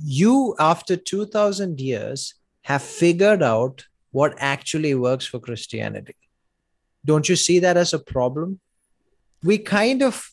you, 0.00 0.54
after 0.60 0.96
2000 0.96 1.80
years, 1.80 2.34
have 2.62 2.82
figured 2.82 3.42
out 3.42 3.84
what 4.12 4.34
actually 4.38 4.94
works 4.94 5.26
for 5.26 5.40
Christianity. 5.40 6.14
Don't 7.04 7.28
you 7.28 7.34
see 7.34 7.58
that 7.58 7.76
as 7.76 7.92
a 7.92 7.98
problem? 7.98 8.60
we 9.42 9.58
kind 9.58 10.02
of 10.02 10.30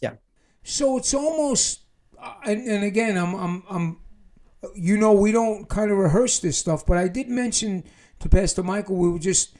yeah 0.00 0.14
so 0.62 0.98
it's 0.98 1.14
almost 1.14 1.84
uh, 2.20 2.34
and, 2.44 2.66
and 2.68 2.84
again 2.84 3.16
I'm, 3.16 3.34
I'm 3.34 3.62
i'm 3.70 4.00
you 4.74 4.96
know 4.96 5.12
we 5.12 5.32
don't 5.32 5.68
kind 5.68 5.90
of 5.90 5.98
rehearse 5.98 6.38
this 6.40 6.58
stuff 6.58 6.84
but 6.86 6.96
i 6.96 7.08
did 7.08 7.28
mention 7.28 7.84
to 8.20 8.28
pastor 8.28 8.62
michael 8.62 8.96
we 8.96 9.10
were 9.10 9.18
just 9.18 9.56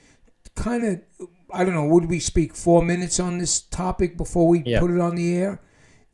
kind 0.54 0.84
of 0.84 1.28
i 1.52 1.64
don't 1.64 1.74
know 1.74 1.86
would 1.86 2.06
we 2.06 2.18
speak 2.18 2.54
four 2.54 2.82
minutes 2.82 3.18
on 3.20 3.38
this 3.38 3.60
topic 3.60 4.16
before 4.16 4.48
we 4.48 4.62
yeah. 4.64 4.80
put 4.80 4.90
it 4.90 5.00
on 5.00 5.14
the 5.14 5.36
air 5.36 5.60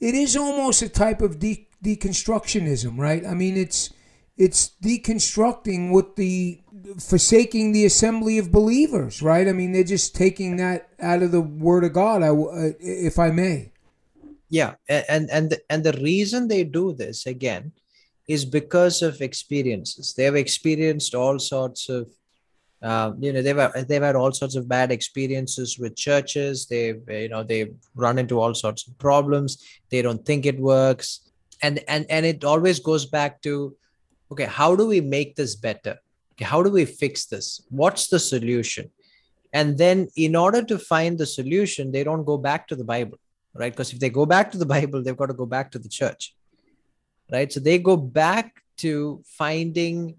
it 0.01 0.15
is 0.15 0.37
almost 0.37 0.83
a 0.83 0.89
type 0.89 1.21
of 1.21 1.39
de- 1.39 1.69
deconstructionism 1.85 2.99
right 2.99 3.27
i 3.27 3.35
mean 3.35 3.57
it's 3.57 3.91
it's 4.41 4.71
deconstructing 4.83 5.91
what 5.91 6.17
the 6.17 6.63
forsaking 6.99 7.73
the 7.73 7.85
assembly 7.85 8.39
of 8.39 8.51
believers, 8.51 9.21
right? 9.21 9.47
I 9.47 9.53
mean, 9.53 9.73
they're 9.73 9.85
just 9.85 10.17
taking 10.17 10.57
that 10.57 10.89
out 10.99 11.23
of 11.23 11.31
the 11.31 11.43
Word 11.43 11.85
of 11.85 11.93
God, 11.93 12.23
I, 12.23 12.29
uh, 12.29 12.73
if 12.81 13.19
I 13.19 13.31
may. 13.31 13.73
Yeah, 14.49 14.75
and 14.89 15.31
and 15.31 15.51
the, 15.51 15.61
and 15.69 15.85
the 15.85 15.93
reason 15.93 16.49
they 16.49 16.65
do 16.65 16.93
this 16.93 17.27
again 17.27 17.73
is 18.27 18.45
because 18.47 19.03
of 19.03 19.21
experiences. 19.21 20.15
They 20.15 20.25
have 20.25 20.37
experienced 20.37 21.15
all 21.15 21.39
sorts 21.39 21.89
of, 21.89 22.09
uh, 22.83 23.13
you 23.19 23.33
know, 23.33 23.43
they've 23.43 23.87
they've 23.89 24.03
had 24.03 24.17
all 24.17 24.33
sorts 24.33 24.57
of 24.57 24.69
bad 24.69 24.91
experiences 24.91 25.79
with 25.79 25.97
churches. 25.97 26.67
They've 26.67 27.03
you 27.09 27.29
know 27.29 27.43
they've 27.43 27.75
run 27.95 28.19
into 28.19 28.41
all 28.41 28.55
sorts 28.55 28.87
of 28.87 28.97
problems. 28.99 29.63
They 29.91 30.03
don't 30.03 30.25
think 30.25 30.47
it 30.47 30.59
works, 30.59 31.31
and 31.63 31.81
and 31.89 32.07
and 32.09 32.25
it 32.25 32.43
always 32.43 32.81
goes 32.81 33.05
back 33.07 33.43
to, 33.43 33.77
okay, 34.33 34.47
how 34.47 34.77
do 34.77 34.87
we 34.87 35.01
make 35.01 35.37
this 35.37 35.57
better? 35.57 35.99
okay, 36.41 36.49
how 36.49 36.63
do 36.63 36.71
we 36.71 36.85
fix 36.85 37.27
this? 37.27 37.63
What's 37.69 38.09
the 38.09 38.19
solution? 38.19 38.91
And 39.53 39.77
then, 39.77 40.09
in 40.17 40.37
order 40.37 40.63
to 40.63 40.79
find 40.79 41.19
the 41.19 41.27
solution, 41.27 41.93
they 41.93 42.05
don't 42.05 42.25
go 42.25 42.39
back 42.39 42.69
to 42.69 42.77
the 42.77 42.85
Bible, 42.85 43.19
right? 43.53 43.73
Because 43.73 43.93
if 43.93 43.99
they 43.99 44.11
go 44.11 44.25
back 44.25 44.51
to 44.53 44.59
the 44.59 44.67
Bible, 44.67 45.03
they've 45.03 45.17
got 45.17 45.27
to 45.27 45.35
go 45.35 45.47
back 45.47 45.71
to 45.73 45.79
the 45.79 45.89
church, 45.89 46.35
right? 47.31 47.53
So 47.53 47.61
they 47.61 47.79
go 47.79 47.97
back 47.97 48.63
to 48.79 49.23
finding 49.27 50.17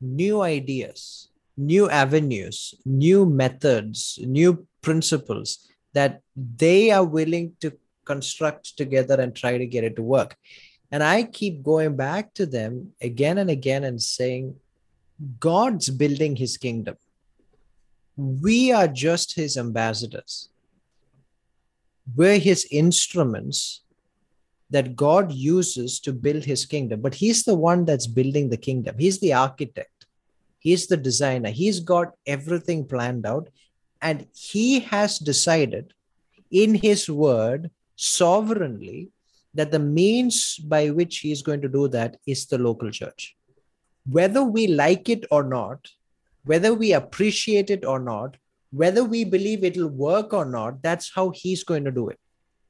new 0.00 0.40
ideas, 0.42 1.27
new 1.58 1.90
avenues, 1.90 2.74
new 2.86 3.26
methods, 3.26 4.18
new 4.22 4.66
principles 4.80 5.68
that 5.92 6.22
they 6.36 6.90
are 6.90 7.04
willing 7.04 7.52
to 7.60 7.76
construct 8.04 8.76
together 8.76 9.20
and 9.20 9.34
try 9.34 9.58
to 9.58 9.66
get 9.66 9.84
it 9.84 9.96
to 9.96 10.02
work. 10.02 10.36
And 10.90 11.02
I 11.02 11.24
keep 11.24 11.62
going 11.62 11.96
back 11.96 12.32
to 12.34 12.46
them 12.46 12.92
again 13.02 13.38
and 13.38 13.50
again 13.50 13.84
and 13.84 14.00
saying, 14.00 14.54
God's 15.40 15.90
building 15.90 16.36
his 16.36 16.56
kingdom. 16.56 16.96
We 18.16 18.72
are 18.72 18.88
just 18.88 19.34
his 19.34 19.56
ambassadors. 19.56 20.48
We're 22.16 22.38
his 22.38 22.66
instruments 22.70 23.82
that 24.70 24.96
God 24.96 25.32
uses 25.32 26.00
to 26.00 26.12
build 26.12 26.44
his 26.44 26.64
kingdom. 26.64 27.00
But 27.00 27.14
he's 27.14 27.44
the 27.44 27.54
one 27.54 27.84
that's 27.84 28.06
building 28.06 28.48
the 28.48 28.56
kingdom. 28.56 28.96
He's 28.98 29.18
the 29.18 29.34
architect, 29.34 29.97
he's 30.58 30.86
the 30.86 30.96
designer. 30.96 31.50
He's 31.50 31.80
got 31.80 32.12
everything 32.26 32.86
planned 32.86 33.26
out. 33.26 33.48
And 34.00 34.26
he 34.34 34.80
has 34.80 35.18
decided 35.18 35.92
in 36.50 36.74
his 36.74 37.08
word 37.08 37.70
sovereignly 37.96 39.10
that 39.54 39.70
the 39.70 39.78
means 39.78 40.56
by 40.56 40.90
which 40.90 41.18
he's 41.18 41.42
going 41.42 41.62
to 41.62 41.68
do 41.68 41.88
that 41.88 42.16
is 42.26 42.46
the 42.46 42.58
local 42.58 42.90
church 42.90 43.36
whether 44.10 44.42
we 44.42 44.66
like 44.66 45.08
it 45.08 45.24
or 45.30 45.42
not, 45.42 45.88
whether 46.44 46.72
we 46.72 46.92
appreciate 46.92 47.70
it 47.70 47.84
or 47.84 47.98
not, 47.98 48.36
whether 48.70 49.04
we 49.04 49.24
believe 49.24 49.64
it'll 49.64 49.88
work 49.88 50.32
or 50.32 50.44
not, 50.44 50.82
that's 50.82 51.12
how 51.14 51.30
he's 51.30 51.64
going 51.64 51.84
to 51.84 51.90
do 51.90 52.08
it. 52.08 52.18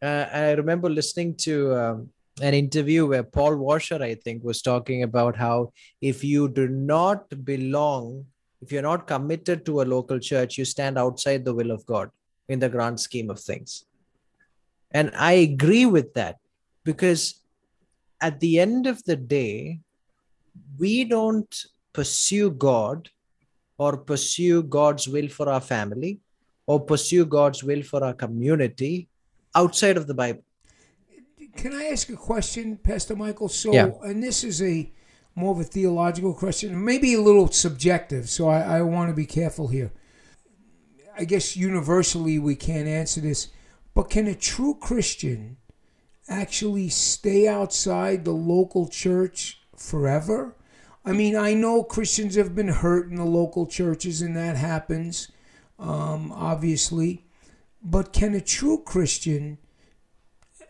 Uh, 0.03 0.27
I 0.33 0.53
remember 0.53 0.89
listening 0.89 1.37
to 1.37 1.75
um, 1.75 2.11
an 2.41 2.55
interview 2.55 3.07
where 3.07 3.23
Paul 3.23 3.57
Washer, 3.57 4.03
I 4.03 4.15
think, 4.15 4.45
was 4.45 4.63
talking 4.63 5.03
about 5.03 5.37
how 5.37 5.73
if 6.01 6.23
you 6.23 6.49
do 6.49 6.69
not 6.69 7.45
belong, 7.45 8.27
if 8.61 8.73
you're 8.73 8.83
not 8.83 9.07
committed 9.07 9.65
to 9.67 9.83
a 9.83 9.85
local 9.85 10.19
church, 10.19 10.59
you 10.59 10.65
stand 10.65 10.99
outside 10.99 11.45
the 11.45 11.55
will 11.55 11.71
of 11.71 11.85
God 11.87 12.11
in 12.49 12.59
the 12.59 12.69
grand 12.69 13.01
scheme 13.01 13.31
of 13.31 13.41
things. 13.41 13.85
And 14.91 15.11
I 15.15 15.33
agree 15.33 15.87
with 15.87 16.15
that 16.15 16.37
because 16.85 17.43
at 18.21 18.41
the 18.41 18.59
end 18.59 18.87
of 18.87 19.05
the 19.05 19.17
day, 19.17 19.81
we 20.79 21.05
don't 21.05 21.55
pursue 21.93 22.51
God 22.51 23.09
or 23.77 23.97
pursue 23.97 24.63
God's 24.63 25.07
will 25.09 25.29
for 25.29 25.49
our 25.49 25.61
family 25.61 26.21
or 26.67 26.81
pursue 26.81 27.25
God's 27.25 27.63
will 27.63 27.83
for 27.83 28.03
our 28.05 28.15
community 28.15 29.09
outside 29.55 29.97
of 29.97 30.07
the 30.07 30.15
Bible. 30.15 30.43
Can 31.59 31.75
I 31.75 31.87
ask 31.87 32.09
a 32.09 32.17
question, 32.17 32.77
Pastor 32.77 33.17
Michael? 33.17 33.49
So, 33.49 33.73
yeah. 33.73 33.91
and 34.05 34.23
this 34.23 34.45
is 34.45 34.63
a 34.63 34.93
more 35.35 35.51
of 35.51 35.59
a 35.59 35.65
theological 35.65 36.33
question, 36.33 36.85
maybe 36.85 37.15
a 37.15 37.21
little 37.21 37.51
subjective, 37.51 38.29
so 38.29 38.49
I, 38.49 38.79
I 38.79 38.83
want 38.83 39.11
to 39.11 39.15
be 39.15 39.27
careful 39.27 39.67
here. 39.67 39.91
I 41.19 41.25
guess 41.25 41.57
universally 41.57 42.39
we 42.39 42.55
can't 42.55 42.87
answer 42.87 43.21
this, 43.21 43.49
but 43.93 44.09
can 44.09 44.29
a 44.29 44.37
true 44.37 44.77
Christian 44.81 45.57
actually 46.29 46.91
stay 46.91 47.49
outside 47.49 48.25
the 48.25 48.31
local 48.31 48.87
church 48.87 49.61
forever? 49.77 50.55
I 51.05 51.11
mean, 51.11 51.35
I 51.35 51.55
know 51.55 51.83
Christians 51.83 52.37
have 52.37 52.55
been 52.55 52.69
hurt 52.69 53.11
in 53.11 53.17
the 53.17 53.25
local 53.25 53.67
churches, 53.67 54.23
and 54.23 54.37
that 54.37 54.55
happens, 54.55 55.29
um, 55.77 56.31
obviously. 56.31 57.27
But 57.83 58.13
can 58.13 58.35
a 58.35 58.41
true 58.41 58.81
Christian, 58.85 59.59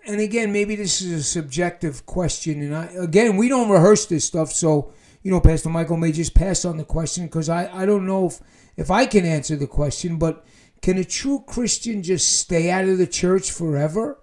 and 0.09 0.21
again, 0.21 0.53
maybe 0.53 0.75
this 0.75 1.01
is 1.01 1.13
a 1.13 1.23
subjective 1.23 2.07
question, 2.07 2.63
and 2.63 2.75
I 2.75 2.87
again, 2.99 3.37
we 3.37 3.49
don't 3.49 3.71
rehearse 3.71 4.07
this 4.07 4.25
stuff, 4.25 4.51
so 4.51 4.93
you 5.23 5.31
know, 5.31 5.41
Pastor 5.41 5.69
Michael 5.69 5.97
may 5.97 6.13
just 6.13 6.35
pass 6.35 6.65
on 6.65 6.77
the 6.77 6.85
question 6.85 7.27
because 7.27 7.49
I, 7.49 7.71
I 7.83 7.87
don't 7.87 8.07
know 8.07 8.27
if, 8.27 8.41
if 8.77 8.91
I 8.91 9.07
can 9.07 9.25
answer 9.25 9.57
the 9.57 9.67
question, 9.67 10.17
but 10.17 10.45
can 10.81 10.97
a 10.97 11.05
true 11.05 11.45
Christian 11.47 12.03
just 12.03 12.39
stay 12.39 12.71
out 12.71 12.87
of 12.87 12.99
the 12.99 13.07
church 13.07 13.51
forever 13.51 14.19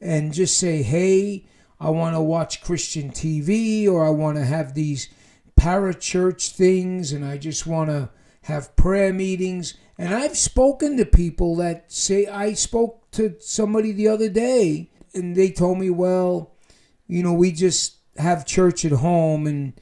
and 0.00 0.32
just 0.32 0.58
say, 0.58 0.82
hey, 0.82 1.46
I 1.78 1.90
want 1.90 2.16
to 2.16 2.20
watch 2.20 2.62
Christian 2.62 3.10
TV 3.10 3.86
or 3.88 4.04
I 4.04 4.10
want 4.10 4.36
to 4.36 4.44
have 4.44 4.74
these 4.74 5.08
parachurch 5.58 6.50
things 6.52 7.12
and 7.12 7.24
I 7.24 7.36
just 7.36 7.66
want 7.66 7.90
to 7.90 8.10
have 8.42 8.74
prayer 8.74 9.12
meetings. 9.12 9.74
And 9.98 10.14
I've 10.14 10.36
spoken 10.36 10.96
to 10.96 11.04
people 11.04 11.56
that 11.56 11.92
say, 11.92 12.26
I 12.26 12.54
spoke 12.54 13.10
to 13.12 13.36
somebody 13.38 13.92
the 13.92 14.08
other 14.08 14.28
day 14.28 14.90
and 15.18 15.36
they 15.36 15.50
told 15.50 15.78
me, 15.78 15.90
well, 15.90 16.54
you 17.06 17.22
know, 17.22 17.34
we 17.34 17.52
just 17.52 17.96
have 18.16 18.46
church 18.46 18.84
at 18.84 18.92
home 18.92 19.46
and, 19.46 19.72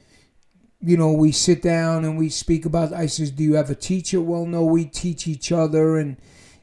you 0.81 0.97
know, 0.97 1.11
we 1.11 1.31
sit 1.31 1.61
down 1.61 2.03
and 2.03 2.17
we 2.17 2.29
speak 2.29 2.65
about, 2.65 2.93
I 2.93 3.05
says, 3.05 3.31
do 3.31 3.43
you 3.43 3.55
have 3.55 3.69
a 3.69 3.75
teacher? 3.75 4.21
Well, 4.21 4.45
no, 4.45 4.63
we 4.63 4.85
teach 4.85 5.27
each 5.27 5.51
other. 5.51 5.97
And, 5.97 6.17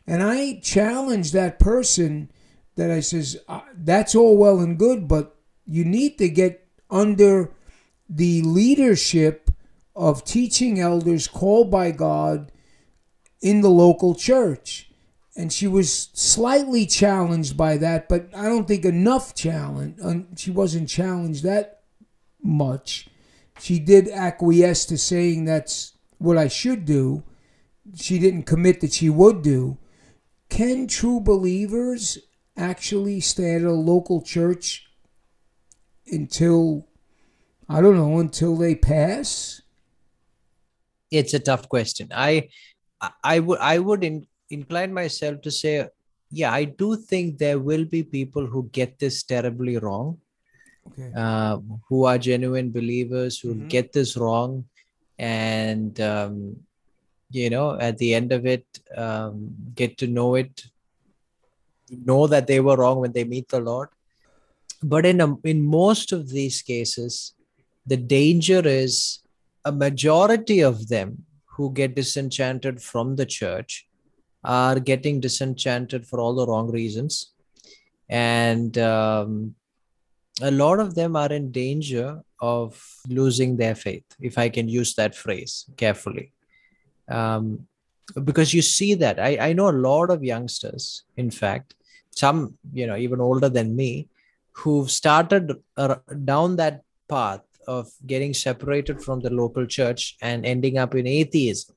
and 0.07 0.23
I 0.23 0.61
challenge 0.63 1.33
that 1.33 1.59
person 1.59 2.31
that 2.77 2.91
I 2.91 3.01
says, 3.01 3.39
that's 3.75 4.15
all 4.15 4.37
well 4.37 4.61
and 4.61 4.79
good, 4.79 5.09
but 5.09 5.37
you 5.67 5.85
need 5.85 6.19
to 6.19 6.29
get 6.29 6.67
under 6.91 7.53
the 8.09 8.43
leadership 8.43 9.51
of 9.97 10.25
teaching 10.25 10.81
elders 10.81 11.27
called 11.29 11.71
by 11.71 11.91
God 11.91 12.51
in 13.41 13.61
the 13.61 13.71
local 13.71 14.15
church. 14.15 14.91
And 15.37 15.53
she 15.53 15.67
was 15.67 16.11
slightly 16.13 16.87
challenged 16.87 17.57
by 17.57 17.77
that, 17.79 18.09
but 18.09 18.29
I 18.35 18.45
don't 18.45 18.69
think 18.69 18.85
enough 18.85 19.35
challenge. 19.35 19.99
She 20.37 20.51
wasn't 20.51 20.89
challenged 20.89 21.43
that 21.45 21.83
much. 22.43 23.09
She 23.59 23.79
did 23.79 24.09
acquiesce 24.09 24.85
to 24.87 24.99
saying 24.99 25.45
that's 25.45 25.95
what 26.19 26.39
I 26.39 26.49
should 26.49 26.85
do. 26.85 27.25
She 27.97 28.19
didn't 28.19 28.45
commit 28.45 28.81
that 28.81 28.93
she 28.93 29.11
would 29.11 29.43
do. 29.43 29.79
Can 30.49 30.87
true 30.87 31.21
believers 31.21 32.19
actually 32.57 33.21
stay 33.21 33.57
at 33.57 33.63
a 33.63 33.73
local 33.73 34.23
church 34.23 34.87
until 36.07 36.87
I 37.69 37.81
don't 37.81 37.97
know 37.97 38.21
until 38.21 38.57
they 38.57 38.75
pass? 38.75 39.63
It's 41.11 41.35
a 41.35 41.41
tough 41.41 41.69
question. 41.69 42.09
I 42.15 42.49
I 43.23 43.41
would 43.41 43.59
I 43.59 43.79
would 43.79 44.05
in, 44.05 44.27
incline 44.51 44.93
myself 44.93 45.41
to 45.43 45.51
say, 45.51 45.89
yeah, 46.31 46.53
I 46.53 46.65
do 46.65 46.97
think 46.97 47.39
there 47.39 47.59
will 47.59 47.85
be 47.85 48.03
people 48.03 48.47
who 48.47 48.69
get 48.73 48.99
this 48.99 49.23
terribly 49.23 49.79
wrong, 49.79 50.19
Okay. 50.87 51.13
uh, 51.17 51.59
who 51.89 52.05
are 52.05 52.19
genuine 52.19 52.71
believers 52.71 53.39
who 53.39 53.55
Mhm. 53.55 53.69
get 53.69 53.93
this 53.93 54.17
wrong, 54.17 54.69
and 55.19 56.01
um, 56.01 56.57
you 57.31 57.51
know, 57.51 57.79
at 57.79 57.99
the 57.99 58.15
end 58.15 58.33
of 58.33 58.47
it, 58.47 58.67
um, 58.97 59.55
get 59.75 59.99
to 59.99 60.07
know 60.07 60.35
it, 60.35 60.65
know 61.91 62.27
that 62.27 62.47
they 62.47 62.61
were 62.61 62.77
wrong 62.77 62.99
when 63.01 63.13
they 63.13 63.25
meet 63.25 63.49
the 63.49 63.61
Lord. 63.61 63.89
But 64.83 65.07
in 65.07 65.21
a, 65.21 65.37
in 65.45 65.63
most 65.63 66.13
of 66.13 66.29
these 66.29 66.63
cases, 66.63 67.35
the 67.87 67.97
danger 67.97 68.67
is 68.67 69.21
a 69.65 69.73
majority 69.73 70.61
of 70.61 70.89
them 70.89 71.25
who 71.57 71.73
get 71.73 71.95
disenchanted 71.95 72.83
from 72.83 73.17
the 73.17 73.27
church 73.27 73.87
are 74.45 74.79
getting 74.79 75.21
disenchanted 75.21 76.07
for 76.07 76.21
all 76.21 76.35
the 76.35 76.47
wrong 76.47 76.71
reasons. 76.71 77.33
And 78.09 78.77
um, 78.79 79.55
a 80.43 80.51
lot 80.51 80.81
of 80.81 80.95
them 80.95 81.17
are 81.17 81.33
in 81.33 81.51
danger 81.51 82.23
of 82.41 82.83
losing 83.09 83.57
their 83.57 83.75
faith 83.75 84.05
if 84.21 84.37
i 84.37 84.49
can 84.49 84.69
use 84.69 84.95
that 84.95 85.15
phrase 85.15 85.67
carefully. 85.77 86.33
Um, 87.09 87.67
because 88.25 88.53
you 88.53 88.63
see 88.63 88.95
that 88.95 89.19
I, 89.19 89.39
I 89.49 89.53
know 89.53 89.69
a 89.71 89.83
lot 89.89 90.11
of 90.11 90.23
youngsters 90.23 91.05
in 91.17 91.31
fact 91.31 91.75
some 92.11 92.59
you 92.73 92.87
know 92.87 92.97
even 92.97 93.21
older 93.21 93.49
than 93.49 93.77
me 93.77 94.09
who've 94.53 94.91
started 94.91 95.53
uh, 95.77 95.97
down 96.25 96.57
that 96.57 96.83
path 97.09 97.43
of 97.67 97.91
getting 98.07 98.35
separated 98.35 99.03
from 99.03 99.21
the 99.21 99.31
local 99.31 99.67
church 99.67 100.17
and 100.21 100.45
ending 100.45 100.77
up 100.77 100.95
in 100.95 101.07
atheism 101.07 101.75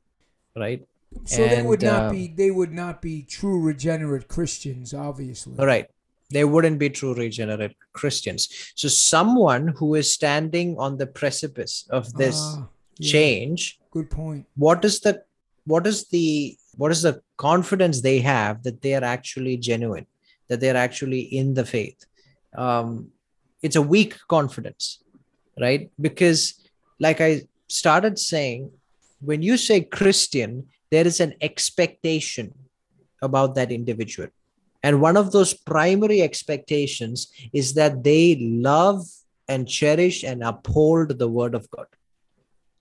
right 0.55 0.85
So 1.25 1.47
they 1.47 1.61
would 1.61 1.81
not 1.81 2.03
uh, 2.03 2.11
be 2.11 2.27
they 2.27 2.51
would 2.51 2.71
not 2.71 3.01
be 3.01 3.23
true 3.23 3.61
regenerate 3.61 4.27
Christians, 4.27 4.93
obviously. 4.93 5.55
right. 5.57 5.87
They 6.29 6.43
wouldn't 6.43 6.77
be 6.77 6.89
true 6.89 7.13
regenerate 7.13 7.75
christians. 7.93 8.49
So 8.75 8.89
someone 8.89 9.69
who 9.77 9.95
is 9.95 10.13
standing 10.13 10.75
on 10.77 10.97
the 10.97 11.07
precipice 11.07 11.87
of 11.89 12.11
this 12.13 12.35
Ah, 12.37 12.67
yeah, 12.97 13.11
change 13.11 13.79
Good 13.91 14.09
point. 14.09 14.45
what 14.55 14.83
is 14.83 14.99
the 14.99 15.23
what 15.65 15.87
is 15.87 16.09
the 16.09 16.57
what 16.75 16.91
is 16.91 17.01
the 17.01 17.21
confidence 17.37 18.01
they 18.01 18.19
have 18.19 18.63
that 18.63 18.81
they 18.81 18.93
are 18.93 19.05
actually 19.05 19.55
genuine 19.55 20.05
that 20.49 20.59
they're 20.59 20.75
actually 20.87 21.21
in 21.21 21.53
the 21.53 21.63
faith? 21.65 22.05
Um, 22.57 23.11
it's 23.61 23.77
a 23.77 23.81
weak 23.81 24.15
confidence 24.27 24.99
right? 25.59 25.89
Because 25.99 26.67
like 26.99 27.21
i 27.21 27.41
started 27.67 28.17
saying 28.17 28.71
when 29.21 29.41
you 29.41 29.55
say 29.57 29.81
christian 29.81 30.67
there 30.91 31.05
is 31.07 31.19
an 31.19 31.33
expectation 31.41 32.53
about 33.21 33.55
that 33.55 33.71
individual. 33.71 34.29
And 34.83 35.01
one 35.01 35.17
of 35.17 35.31
those 35.31 35.53
primary 35.53 36.21
expectations 36.21 37.31
is 37.51 37.73
that 37.73 38.03
they 38.03 38.35
love 38.35 39.01
and 39.47 39.67
cherish 39.67 40.23
and 40.23 40.43
uphold 40.43 41.17
the 41.17 41.27
word 41.27 41.55
of 41.55 41.69
god. 41.71 41.87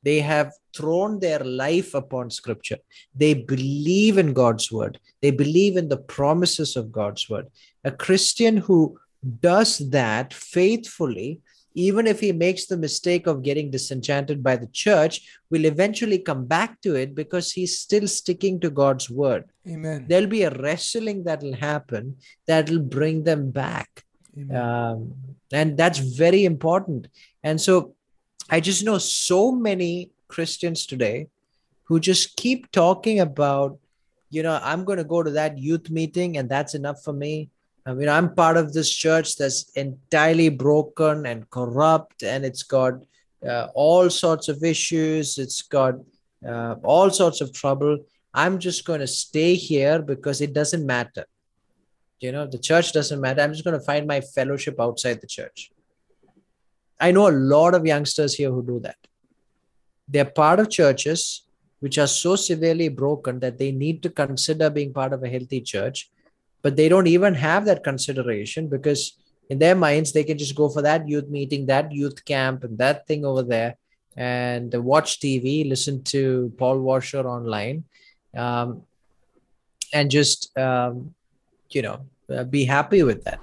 They 0.02 0.20
have 0.20 0.52
thrown 0.76 1.18
their 1.18 1.40
life 1.40 1.94
upon 1.94 2.30
scripture. 2.30 2.78
They 3.14 3.34
believe 3.34 4.18
in 4.18 4.34
god's 4.34 4.70
word. 4.70 5.00
They 5.20 5.30
believe 5.30 5.76
in 5.76 5.88
the 5.88 5.96
promises 5.96 6.76
of 6.76 6.92
god's 6.92 7.28
word. 7.28 7.46
A 7.84 7.90
christian 7.90 8.56
who 8.56 8.98
does 9.40 9.78
that 9.90 10.32
faithfully 10.32 11.40
even 11.76 12.06
if 12.06 12.18
he 12.20 12.32
makes 12.32 12.66
the 12.66 12.76
mistake 12.76 13.26
of 13.28 13.42
getting 13.42 13.70
disenchanted 13.70 14.42
by 14.42 14.56
the 14.56 14.66
church 14.68 15.20
will 15.50 15.66
eventually 15.66 16.18
come 16.18 16.44
back 16.46 16.80
to 16.80 16.96
it 16.96 17.14
because 17.14 17.52
he's 17.52 17.78
still 17.78 18.08
sticking 18.08 18.58
to 18.60 18.70
god's 18.70 19.08
word. 19.08 19.44
Amen. 19.68 20.06
there'll 20.08 20.34
be 20.38 20.42
a 20.42 20.56
wrestling 20.58 21.22
that 21.24 21.42
will 21.42 21.54
happen 21.54 22.16
that 22.46 22.70
will 22.70 22.86
bring 22.98 23.24
them 23.24 23.50
back. 23.50 24.04
Um, 24.54 25.14
and 25.50 25.76
that's 25.76 25.98
very 25.98 26.44
important. 26.44 27.08
And 27.42 27.60
so 27.60 27.96
i 28.50 28.60
just 28.60 28.84
know 28.84 28.98
so 28.98 29.52
many 29.52 30.10
christians 30.28 30.86
today 30.86 31.28
who 31.84 31.98
just 32.00 32.36
keep 32.36 32.70
talking 32.72 33.20
about 33.20 33.78
you 34.30 34.42
know 34.42 34.58
i'm 34.62 34.84
going 34.84 34.98
to 34.98 35.04
go 35.04 35.22
to 35.22 35.30
that 35.30 35.58
youth 35.58 35.90
meeting 35.90 36.36
and 36.36 36.48
that's 36.48 36.74
enough 36.74 37.02
for 37.02 37.12
me 37.12 37.48
i 37.86 37.94
mean 37.94 38.08
i'm 38.08 38.34
part 38.34 38.56
of 38.56 38.72
this 38.72 38.92
church 38.92 39.36
that's 39.36 39.70
entirely 39.70 40.48
broken 40.48 41.26
and 41.26 41.48
corrupt 41.50 42.22
and 42.22 42.44
it's 42.44 42.62
got 42.62 42.94
uh, 43.46 43.68
all 43.74 44.10
sorts 44.10 44.48
of 44.48 44.62
issues. 44.64 45.38
It's 45.38 45.62
got 45.62 45.94
uh, 46.46 46.76
all 46.82 47.10
sorts 47.10 47.40
of 47.40 47.52
trouble. 47.52 47.98
I'm 48.34 48.58
just 48.58 48.84
going 48.84 49.00
to 49.00 49.06
stay 49.06 49.54
here 49.54 50.00
because 50.00 50.40
it 50.40 50.52
doesn't 50.52 50.84
matter. 50.84 51.24
You 52.20 52.32
know 52.32 52.46
the 52.46 52.58
church 52.58 52.92
doesn't 52.92 53.20
matter. 53.20 53.42
I'm 53.42 53.52
just 53.52 53.64
going 53.64 53.78
to 53.78 53.84
find 53.84 54.06
my 54.06 54.20
fellowship 54.20 54.80
outside 54.80 55.20
the 55.20 55.26
church. 55.26 55.70
I 56.98 57.12
know 57.12 57.28
a 57.28 57.30
lot 57.30 57.74
of 57.74 57.84
youngsters 57.84 58.34
here 58.34 58.50
who 58.50 58.64
do 58.64 58.80
that. 58.80 58.96
They're 60.08 60.24
part 60.24 60.60
of 60.60 60.70
churches 60.70 61.42
which 61.80 61.98
are 61.98 62.06
so 62.06 62.36
severely 62.36 62.88
broken 62.88 63.38
that 63.40 63.58
they 63.58 63.70
need 63.70 64.02
to 64.02 64.08
consider 64.08 64.70
being 64.70 64.94
part 64.94 65.12
of 65.12 65.22
a 65.22 65.28
healthy 65.28 65.60
church 65.60 66.10
but 66.66 66.74
they 66.74 66.88
don't 66.88 67.06
even 67.06 67.32
have 67.32 67.64
that 67.64 67.84
consideration 67.84 68.66
because 68.66 69.12
in 69.50 69.60
their 69.60 69.76
minds 69.76 70.12
they 70.12 70.24
can 70.24 70.36
just 70.36 70.56
go 70.56 70.68
for 70.68 70.82
that 70.82 71.08
youth 71.08 71.28
meeting 71.28 71.66
that 71.66 71.92
youth 71.92 72.24
camp 72.24 72.64
and 72.64 72.76
that 72.76 73.06
thing 73.06 73.24
over 73.24 73.44
there 73.44 73.76
and 74.16 74.74
watch 74.74 75.20
tv 75.20 75.68
listen 75.68 76.02
to 76.02 76.52
paul 76.58 76.80
washer 76.80 77.24
online 77.36 77.84
um, 78.36 78.82
and 79.92 80.10
just 80.10 80.58
um, 80.58 81.14
you 81.70 81.82
know 81.82 82.00
uh, 82.34 82.42
be 82.42 82.64
happy 82.64 83.04
with 83.04 83.22
that 83.22 83.38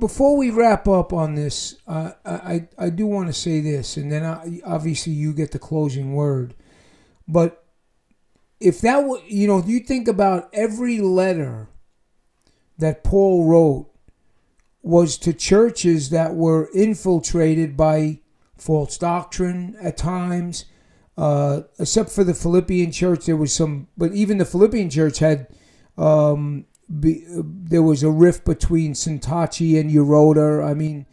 Before 0.00 0.36
we 0.36 0.50
wrap 0.50 0.88
up 0.88 1.12
on 1.12 1.36
this, 1.36 1.76
uh, 1.86 2.10
I 2.24 2.66
I 2.86 2.88
do 2.90 3.06
want 3.06 3.26
to 3.28 3.36
say 3.46 3.56
this, 3.60 3.96
and 3.96 4.10
then 4.10 4.24
I, 4.24 4.60
obviously 4.76 5.12
you 5.12 5.30
get 5.32 5.50
the 5.52 5.62
closing 5.68 6.08
word. 6.14 6.54
But 7.26 7.50
if 8.58 8.80
that 8.80 8.98
would, 9.06 9.22
you 9.40 9.46
know, 9.46 9.62
you 9.72 9.78
think 9.80 10.08
about 10.08 10.48
every 10.52 10.98
letter 11.00 11.68
that 12.82 13.02
Paul 13.02 13.46
wrote 13.46 13.88
was 14.82 15.16
to 15.18 15.32
churches 15.32 16.10
that 16.10 16.34
were 16.34 16.68
infiltrated 16.74 17.76
by 17.76 18.20
false 18.56 18.98
doctrine 18.98 19.76
at 19.80 19.96
times. 19.96 20.66
Uh, 21.16 21.62
except 21.78 22.10
for 22.10 22.24
the 22.24 22.34
Philippian 22.34 22.90
church, 22.90 23.26
there 23.26 23.36
was 23.36 23.54
some, 23.54 23.88
but 23.96 24.12
even 24.12 24.38
the 24.38 24.44
Philippian 24.44 24.90
church 24.90 25.18
had 25.18 25.46
um, 25.96 26.64
be, 27.00 27.24
there 27.28 27.82
was 27.82 28.02
a 28.02 28.10
rift 28.10 28.44
between 28.44 28.94
Syntyche 28.94 29.78
and 29.78 29.90
Euodia. 29.90 30.64
I 30.64 30.74
mean, 30.74 31.06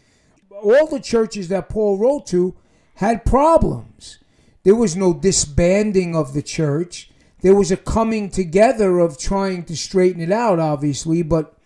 all 0.51 0.87
the 0.87 0.99
churches 0.99 1.49
that 1.49 1.69
Paul 1.69 1.97
wrote 1.97 2.25
to 2.27 2.55
had 2.95 3.25
problems. 3.25 4.19
There 4.63 4.75
was 4.75 4.95
no 4.95 5.13
disbanding 5.13 6.15
of 6.15 6.33
the 6.33 6.41
church. 6.41 7.11
There 7.41 7.55
was 7.55 7.71
a 7.71 7.77
coming 7.77 8.29
together 8.29 8.99
of 8.99 9.17
trying 9.17 9.63
to 9.65 9.77
straighten 9.77 10.21
it 10.21 10.31
out, 10.31 10.59
obviously, 10.59 11.21
but 11.23 11.58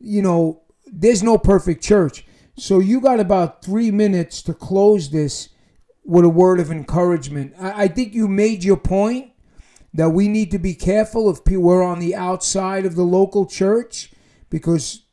you 0.00 0.22
know, 0.22 0.62
there's 0.86 1.22
no 1.22 1.38
perfect 1.38 1.82
church. 1.82 2.24
So 2.56 2.78
you 2.78 3.00
got 3.00 3.20
about 3.20 3.64
three 3.64 3.90
minutes 3.90 4.42
to 4.42 4.54
close 4.54 5.10
this 5.10 5.50
with 6.04 6.24
a 6.24 6.28
word 6.28 6.58
of 6.60 6.70
encouragement. 6.70 7.54
I, 7.60 7.84
I 7.84 7.88
think 7.88 8.14
you 8.14 8.26
made 8.26 8.64
your 8.64 8.76
point 8.76 9.32
that 9.94 10.10
we 10.10 10.28
need 10.28 10.50
to 10.50 10.58
be 10.58 10.74
careful 10.74 11.30
if 11.30 11.38
we're 11.46 11.82
on 11.82 11.98
the 12.00 12.14
outside 12.14 12.86
of 12.86 12.96
the 12.96 13.04
local 13.04 13.46
church 13.46 14.12
because, 14.48 15.04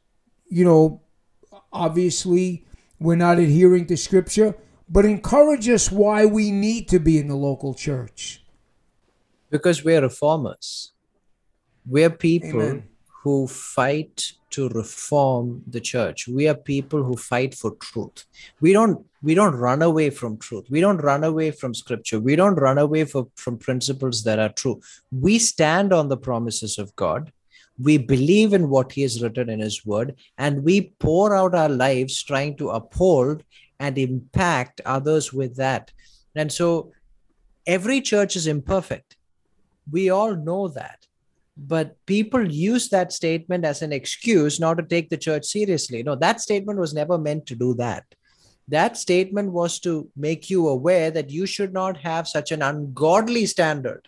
you 0.49 0.63
know, 0.63 1.01
obviously 1.71 2.65
we're 2.99 3.15
not 3.15 3.39
adhering 3.39 3.85
to 3.87 3.97
scripture, 3.97 4.55
but 4.89 5.05
encourage 5.05 5.67
us 5.69 5.91
why 5.91 6.25
we 6.25 6.51
need 6.51 6.87
to 6.89 6.99
be 6.99 7.17
in 7.17 7.27
the 7.27 7.35
local 7.35 7.73
church. 7.73 8.43
because 9.49 9.83
we're 9.83 10.01
reformers 10.01 10.93
we're 11.85 12.09
people 12.09 12.61
Amen. 12.61 12.83
Who 13.23 13.47
fight 13.47 14.33
to 14.51 14.69
reform 14.69 15.63
the 15.67 15.81
church. 15.81 16.27
We 16.27 16.47
are 16.47 16.55
people 16.55 17.03
who 17.03 17.15
fight 17.17 17.53
for 17.55 17.71
truth. 17.75 18.25
We 18.61 18.73
don't 18.73 19.05
we 19.21 19.33
don't 19.33 19.55
run 19.55 19.81
away 19.81 20.09
from 20.11 20.37
truth. 20.37 20.65
We 20.69 20.79
don't 20.79 20.99
run 20.99 21.23
away 21.23 21.51
from 21.51 21.73
scripture. 21.73 22.19
We 22.19 22.35
don't 22.35 22.55
run 22.55 22.77
away 22.77 23.03
for, 23.05 23.27
from 23.35 23.57
principles 23.57 24.23
that 24.23 24.39
are 24.39 24.49
true. 24.49 24.79
We 25.11 25.39
stand 25.39 25.91
on 25.91 26.07
the 26.07 26.17
promises 26.17 26.77
of 26.77 26.95
god. 26.95 27.31
We 27.79 27.97
believe 27.97 28.53
in 28.53 28.69
what 28.69 28.91
he 28.91 29.01
has 29.01 29.21
written 29.21 29.49
in 29.49 29.59
his 29.59 29.85
word 29.85 30.15
and 30.37 30.63
we 30.63 30.93
pour 30.99 31.35
out 31.35 31.55
our 31.55 31.69
lives 31.69 32.23
trying 32.23 32.55
to 32.57 32.69
uphold 32.69 33.43
and 33.79 33.97
impact 33.97 34.81
others 34.85 35.33
with 35.33 35.55
that. 35.57 35.91
And 36.35 36.51
so 36.51 36.91
every 37.65 38.01
church 38.01 38.35
is 38.35 38.47
imperfect. 38.47 39.17
We 39.91 40.09
all 40.09 40.35
know 40.35 40.67
that 40.69 41.06
but 41.57 41.95
people 42.05 42.49
use 42.49 42.89
that 42.89 43.11
statement 43.11 43.65
as 43.65 43.81
an 43.81 43.91
excuse 43.91 44.59
not 44.59 44.75
to 44.75 44.83
take 44.83 45.09
the 45.09 45.17
church 45.17 45.45
seriously. 45.45 46.03
No 46.03 46.15
that 46.15 46.39
statement 46.39 46.79
was 46.79 46.93
never 46.93 47.17
meant 47.17 47.45
to 47.47 47.55
do 47.55 47.73
that. 47.75 48.03
That 48.67 48.97
statement 48.97 49.51
was 49.51 49.79
to 49.79 50.09
make 50.15 50.49
you 50.49 50.67
aware 50.67 51.09
that 51.11 51.29
you 51.29 51.45
should 51.45 51.73
not 51.73 51.97
have 51.97 52.27
such 52.27 52.51
an 52.51 52.61
ungodly 52.61 53.45
standard 53.45 54.07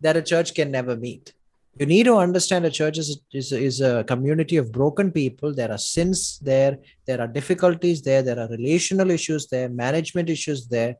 that 0.00 0.16
a 0.16 0.22
church 0.22 0.54
can 0.54 0.70
never 0.70 0.96
meet. 0.96 1.34
You 1.78 1.86
need 1.86 2.04
to 2.04 2.16
understand 2.16 2.64
a 2.64 2.70
church 2.70 2.98
is, 2.98 3.20
is, 3.32 3.52
is 3.52 3.80
a 3.80 4.04
community 4.04 4.56
of 4.56 4.72
broken 4.72 5.12
people. 5.12 5.54
There 5.54 5.70
are 5.70 5.78
sins 5.78 6.38
there. 6.42 6.78
There 7.06 7.20
are 7.20 7.28
difficulties 7.28 8.02
there. 8.02 8.22
There 8.22 8.38
are 8.38 8.48
relational 8.48 9.10
issues 9.10 9.46
there 9.46 9.68
management 9.68 10.28
issues 10.28 10.66
there 10.66 10.96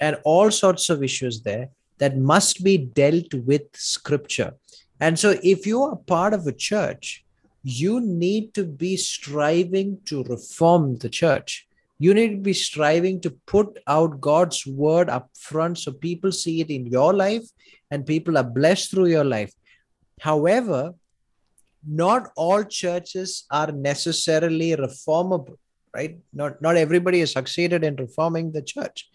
and 0.00 0.16
all 0.24 0.50
sorts 0.50 0.88
of 0.90 1.02
issues 1.02 1.42
there 1.42 1.68
that 1.98 2.16
must 2.16 2.62
be 2.62 2.78
dealt 2.78 3.34
with 3.34 3.62
scripture 3.74 4.54
and 5.00 5.18
so 5.18 5.38
if 5.42 5.66
you 5.66 5.82
are 5.82 5.96
part 5.96 6.34
of 6.34 6.46
a 6.46 6.52
church 6.52 7.24
you 7.62 8.00
need 8.00 8.54
to 8.54 8.64
be 8.64 8.96
striving 8.96 9.98
to 10.04 10.22
reform 10.24 10.96
the 10.98 11.08
church 11.08 11.66
you 11.98 12.14
need 12.14 12.30
to 12.30 12.42
be 12.42 12.52
striving 12.52 13.20
to 13.20 13.30
put 13.46 13.78
out 13.86 14.20
god's 14.20 14.66
word 14.66 15.10
up 15.10 15.28
front 15.38 15.78
so 15.78 15.92
people 15.92 16.30
see 16.30 16.60
it 16.60 16.70
in 16.70 16.86
your 16.86 17.12
life 17.12 17.46
and 17.90 18.06
people 18.06 18.38
are 18.38 18.44
blessed 18.44 18.90
through 18.90 19.06
your 19.06 19.24
life 19.24 19.52
However, 20.20 20.94
not 21.86 22.30
all 22.36 22.64
churches 22.64 23.44
are 23.50 23.70
necessarily 23.72 24.74
reformable, 24.76 25.56
right? 25.94 26.18
Not 26.32 26.60
not 26.60 26.76
everybody 26.76 27.20
has 27.20 27.32
succeeded 27.32 27.84
in 27.84 27.96
reforming 27.96 28.52
the 28.52 28.62
church. 28.62 29.08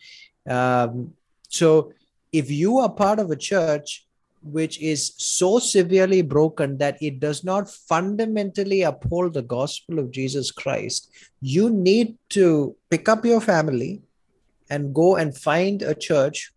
Um, 0.50 1.14
so, 1.50 1.94
if 2.32 2.50
you 2.50 2.80
are 2.80 2.90
part 2.90 3.20
of 3.20 3.32
a 3.32 3.36
church 3.36 4.08
which 4.44 4.80
is 4.82 5.14
so 5.18 5.58
severely 5.58 6.22
broken 6.22 6.78
that 6.78 7.02
it 7.02 7.20
does 7.20 7.44
not 7.44 7.70
fundamentally 7.70 8.82
uphold 8.82 9.34
the 9.34 9.42
gospel 9.42 10.00
of 10.00 10.12
Jesus 10.12 10.52
Christ, 10.52 11.10
you 11.42 11.70
need 11.70 12.18
to 12.30 12.76
pick 12.90 13.08
up 13.08 13.26
your 13.26 13.42
family 13.42 14.02
and 14.70 14.94
go 14.94 15.16
and 15.16 15.38
find 15.38 15.82
a 15.82 15.96
church 15.96 16.52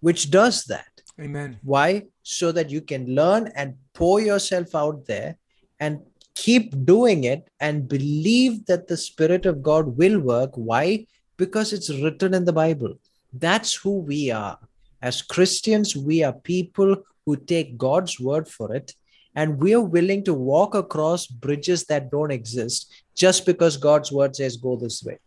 which 0.00 0.30
does 0.30 0.64
that. 0.64 0.88
Amen. 1.20 1.58
Why? 1.62 2.04
So 2.22 2.52
that 2.52 2.70
you 2.70 2.80
can 2.80 3.14
learn 3.14 3.52
and 3.54 3.74
pour 3.94 4.20
yourself 4.20 4.74
out 4.74 5.06
there 5.06 5.36
and 5.80 6.00
keep 6.34 6.84
doing 6.84 7.24
it 7.24 7.48
and 7.60 7.88
believe 7.88 8.66
that 8.66 8.88
the 8.88 8.96
Spirit 8.96 9.46
of 9.46 9.62
God 9.62 9.96
will 9.96 10.20
work. 10.20 10.50
Why? 10.54 11.06
Because 11.36 11.72
it's 11.72 11.90
written 11.90 12.34
in 12.34 12.44
the 12.44 12.52
Bible. 12.52 12.94
That's 13.32 13.74
who 13.74 13.98
we 13.98 14.30
are. 14.30 14.58
As 15.02 15.22
Christians, 15.22 15.96
we 15.96 16.22
are 16.22 16.32
people 16.32 16.96
who 17.26 17.36
take 17.36 17.76
God's 17.76 18.18
word 18.18 18.48
for 18.48 18.74
it 18.74 18.94
and 19.36 19.58
we 19.58 19.74
are 19.74 19.82
willing 19.82 20.24
to 20.24 20.32
walk 20.32 20.74
across 20.74 21.26
bridges 21.26 21.84
that 21.84 22.10
don't 22.10 22.30
exist 22.30 22.90
just 23.14 23.44
because 23.44 23.76
God's 23.76 24.10
word 24.10 24.34
says 24.34 24.56
go 24.56 24.76
this 24.76 25.04
way. 25.04 25.18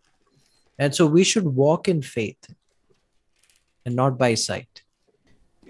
And 0.80 0.94
so 0.96 1.06
we 1.06 1.24
should 1.24 1.46
walk 1.46 1.88
in 1.88 2.02
faith 2.02 2.56
and 3.86 3.96
not 3.96 4.18
by 4.18 4.34
sight. 4.34 4.82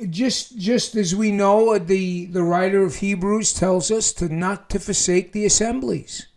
Just 0.09 0.57
just 0.57 0.95
as 0.95 1.13
we 1.13 1.29
know 1.31 1.77
the 1.77 2.27
the 2.27 2.41
writer 2.41 2.81
of 2.83 2.95
hebrews 2.95 3.51
tells 3.53 3.91
us 3.91 4.13
to 4.13 4.29
not 4.29 4.69
to 4.69 4.79
forsake 4.79 5.33
the 5.33 5.45
assemblies. 5.45 6.29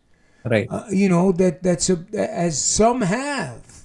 Right. 0.45 0.67
Uh, 0.69 0.87
you 0.91 1.09
know 1.09 1.31
that 1.31 1.63
that's 1.63 1.89
a, 1.89 2.05
as 2.13 2.61
some 2.61 3.03
have. 3.03 3.85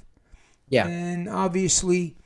Yeah. 0.70 0.88
And 0.88 1.30
obviously 1.30 2.17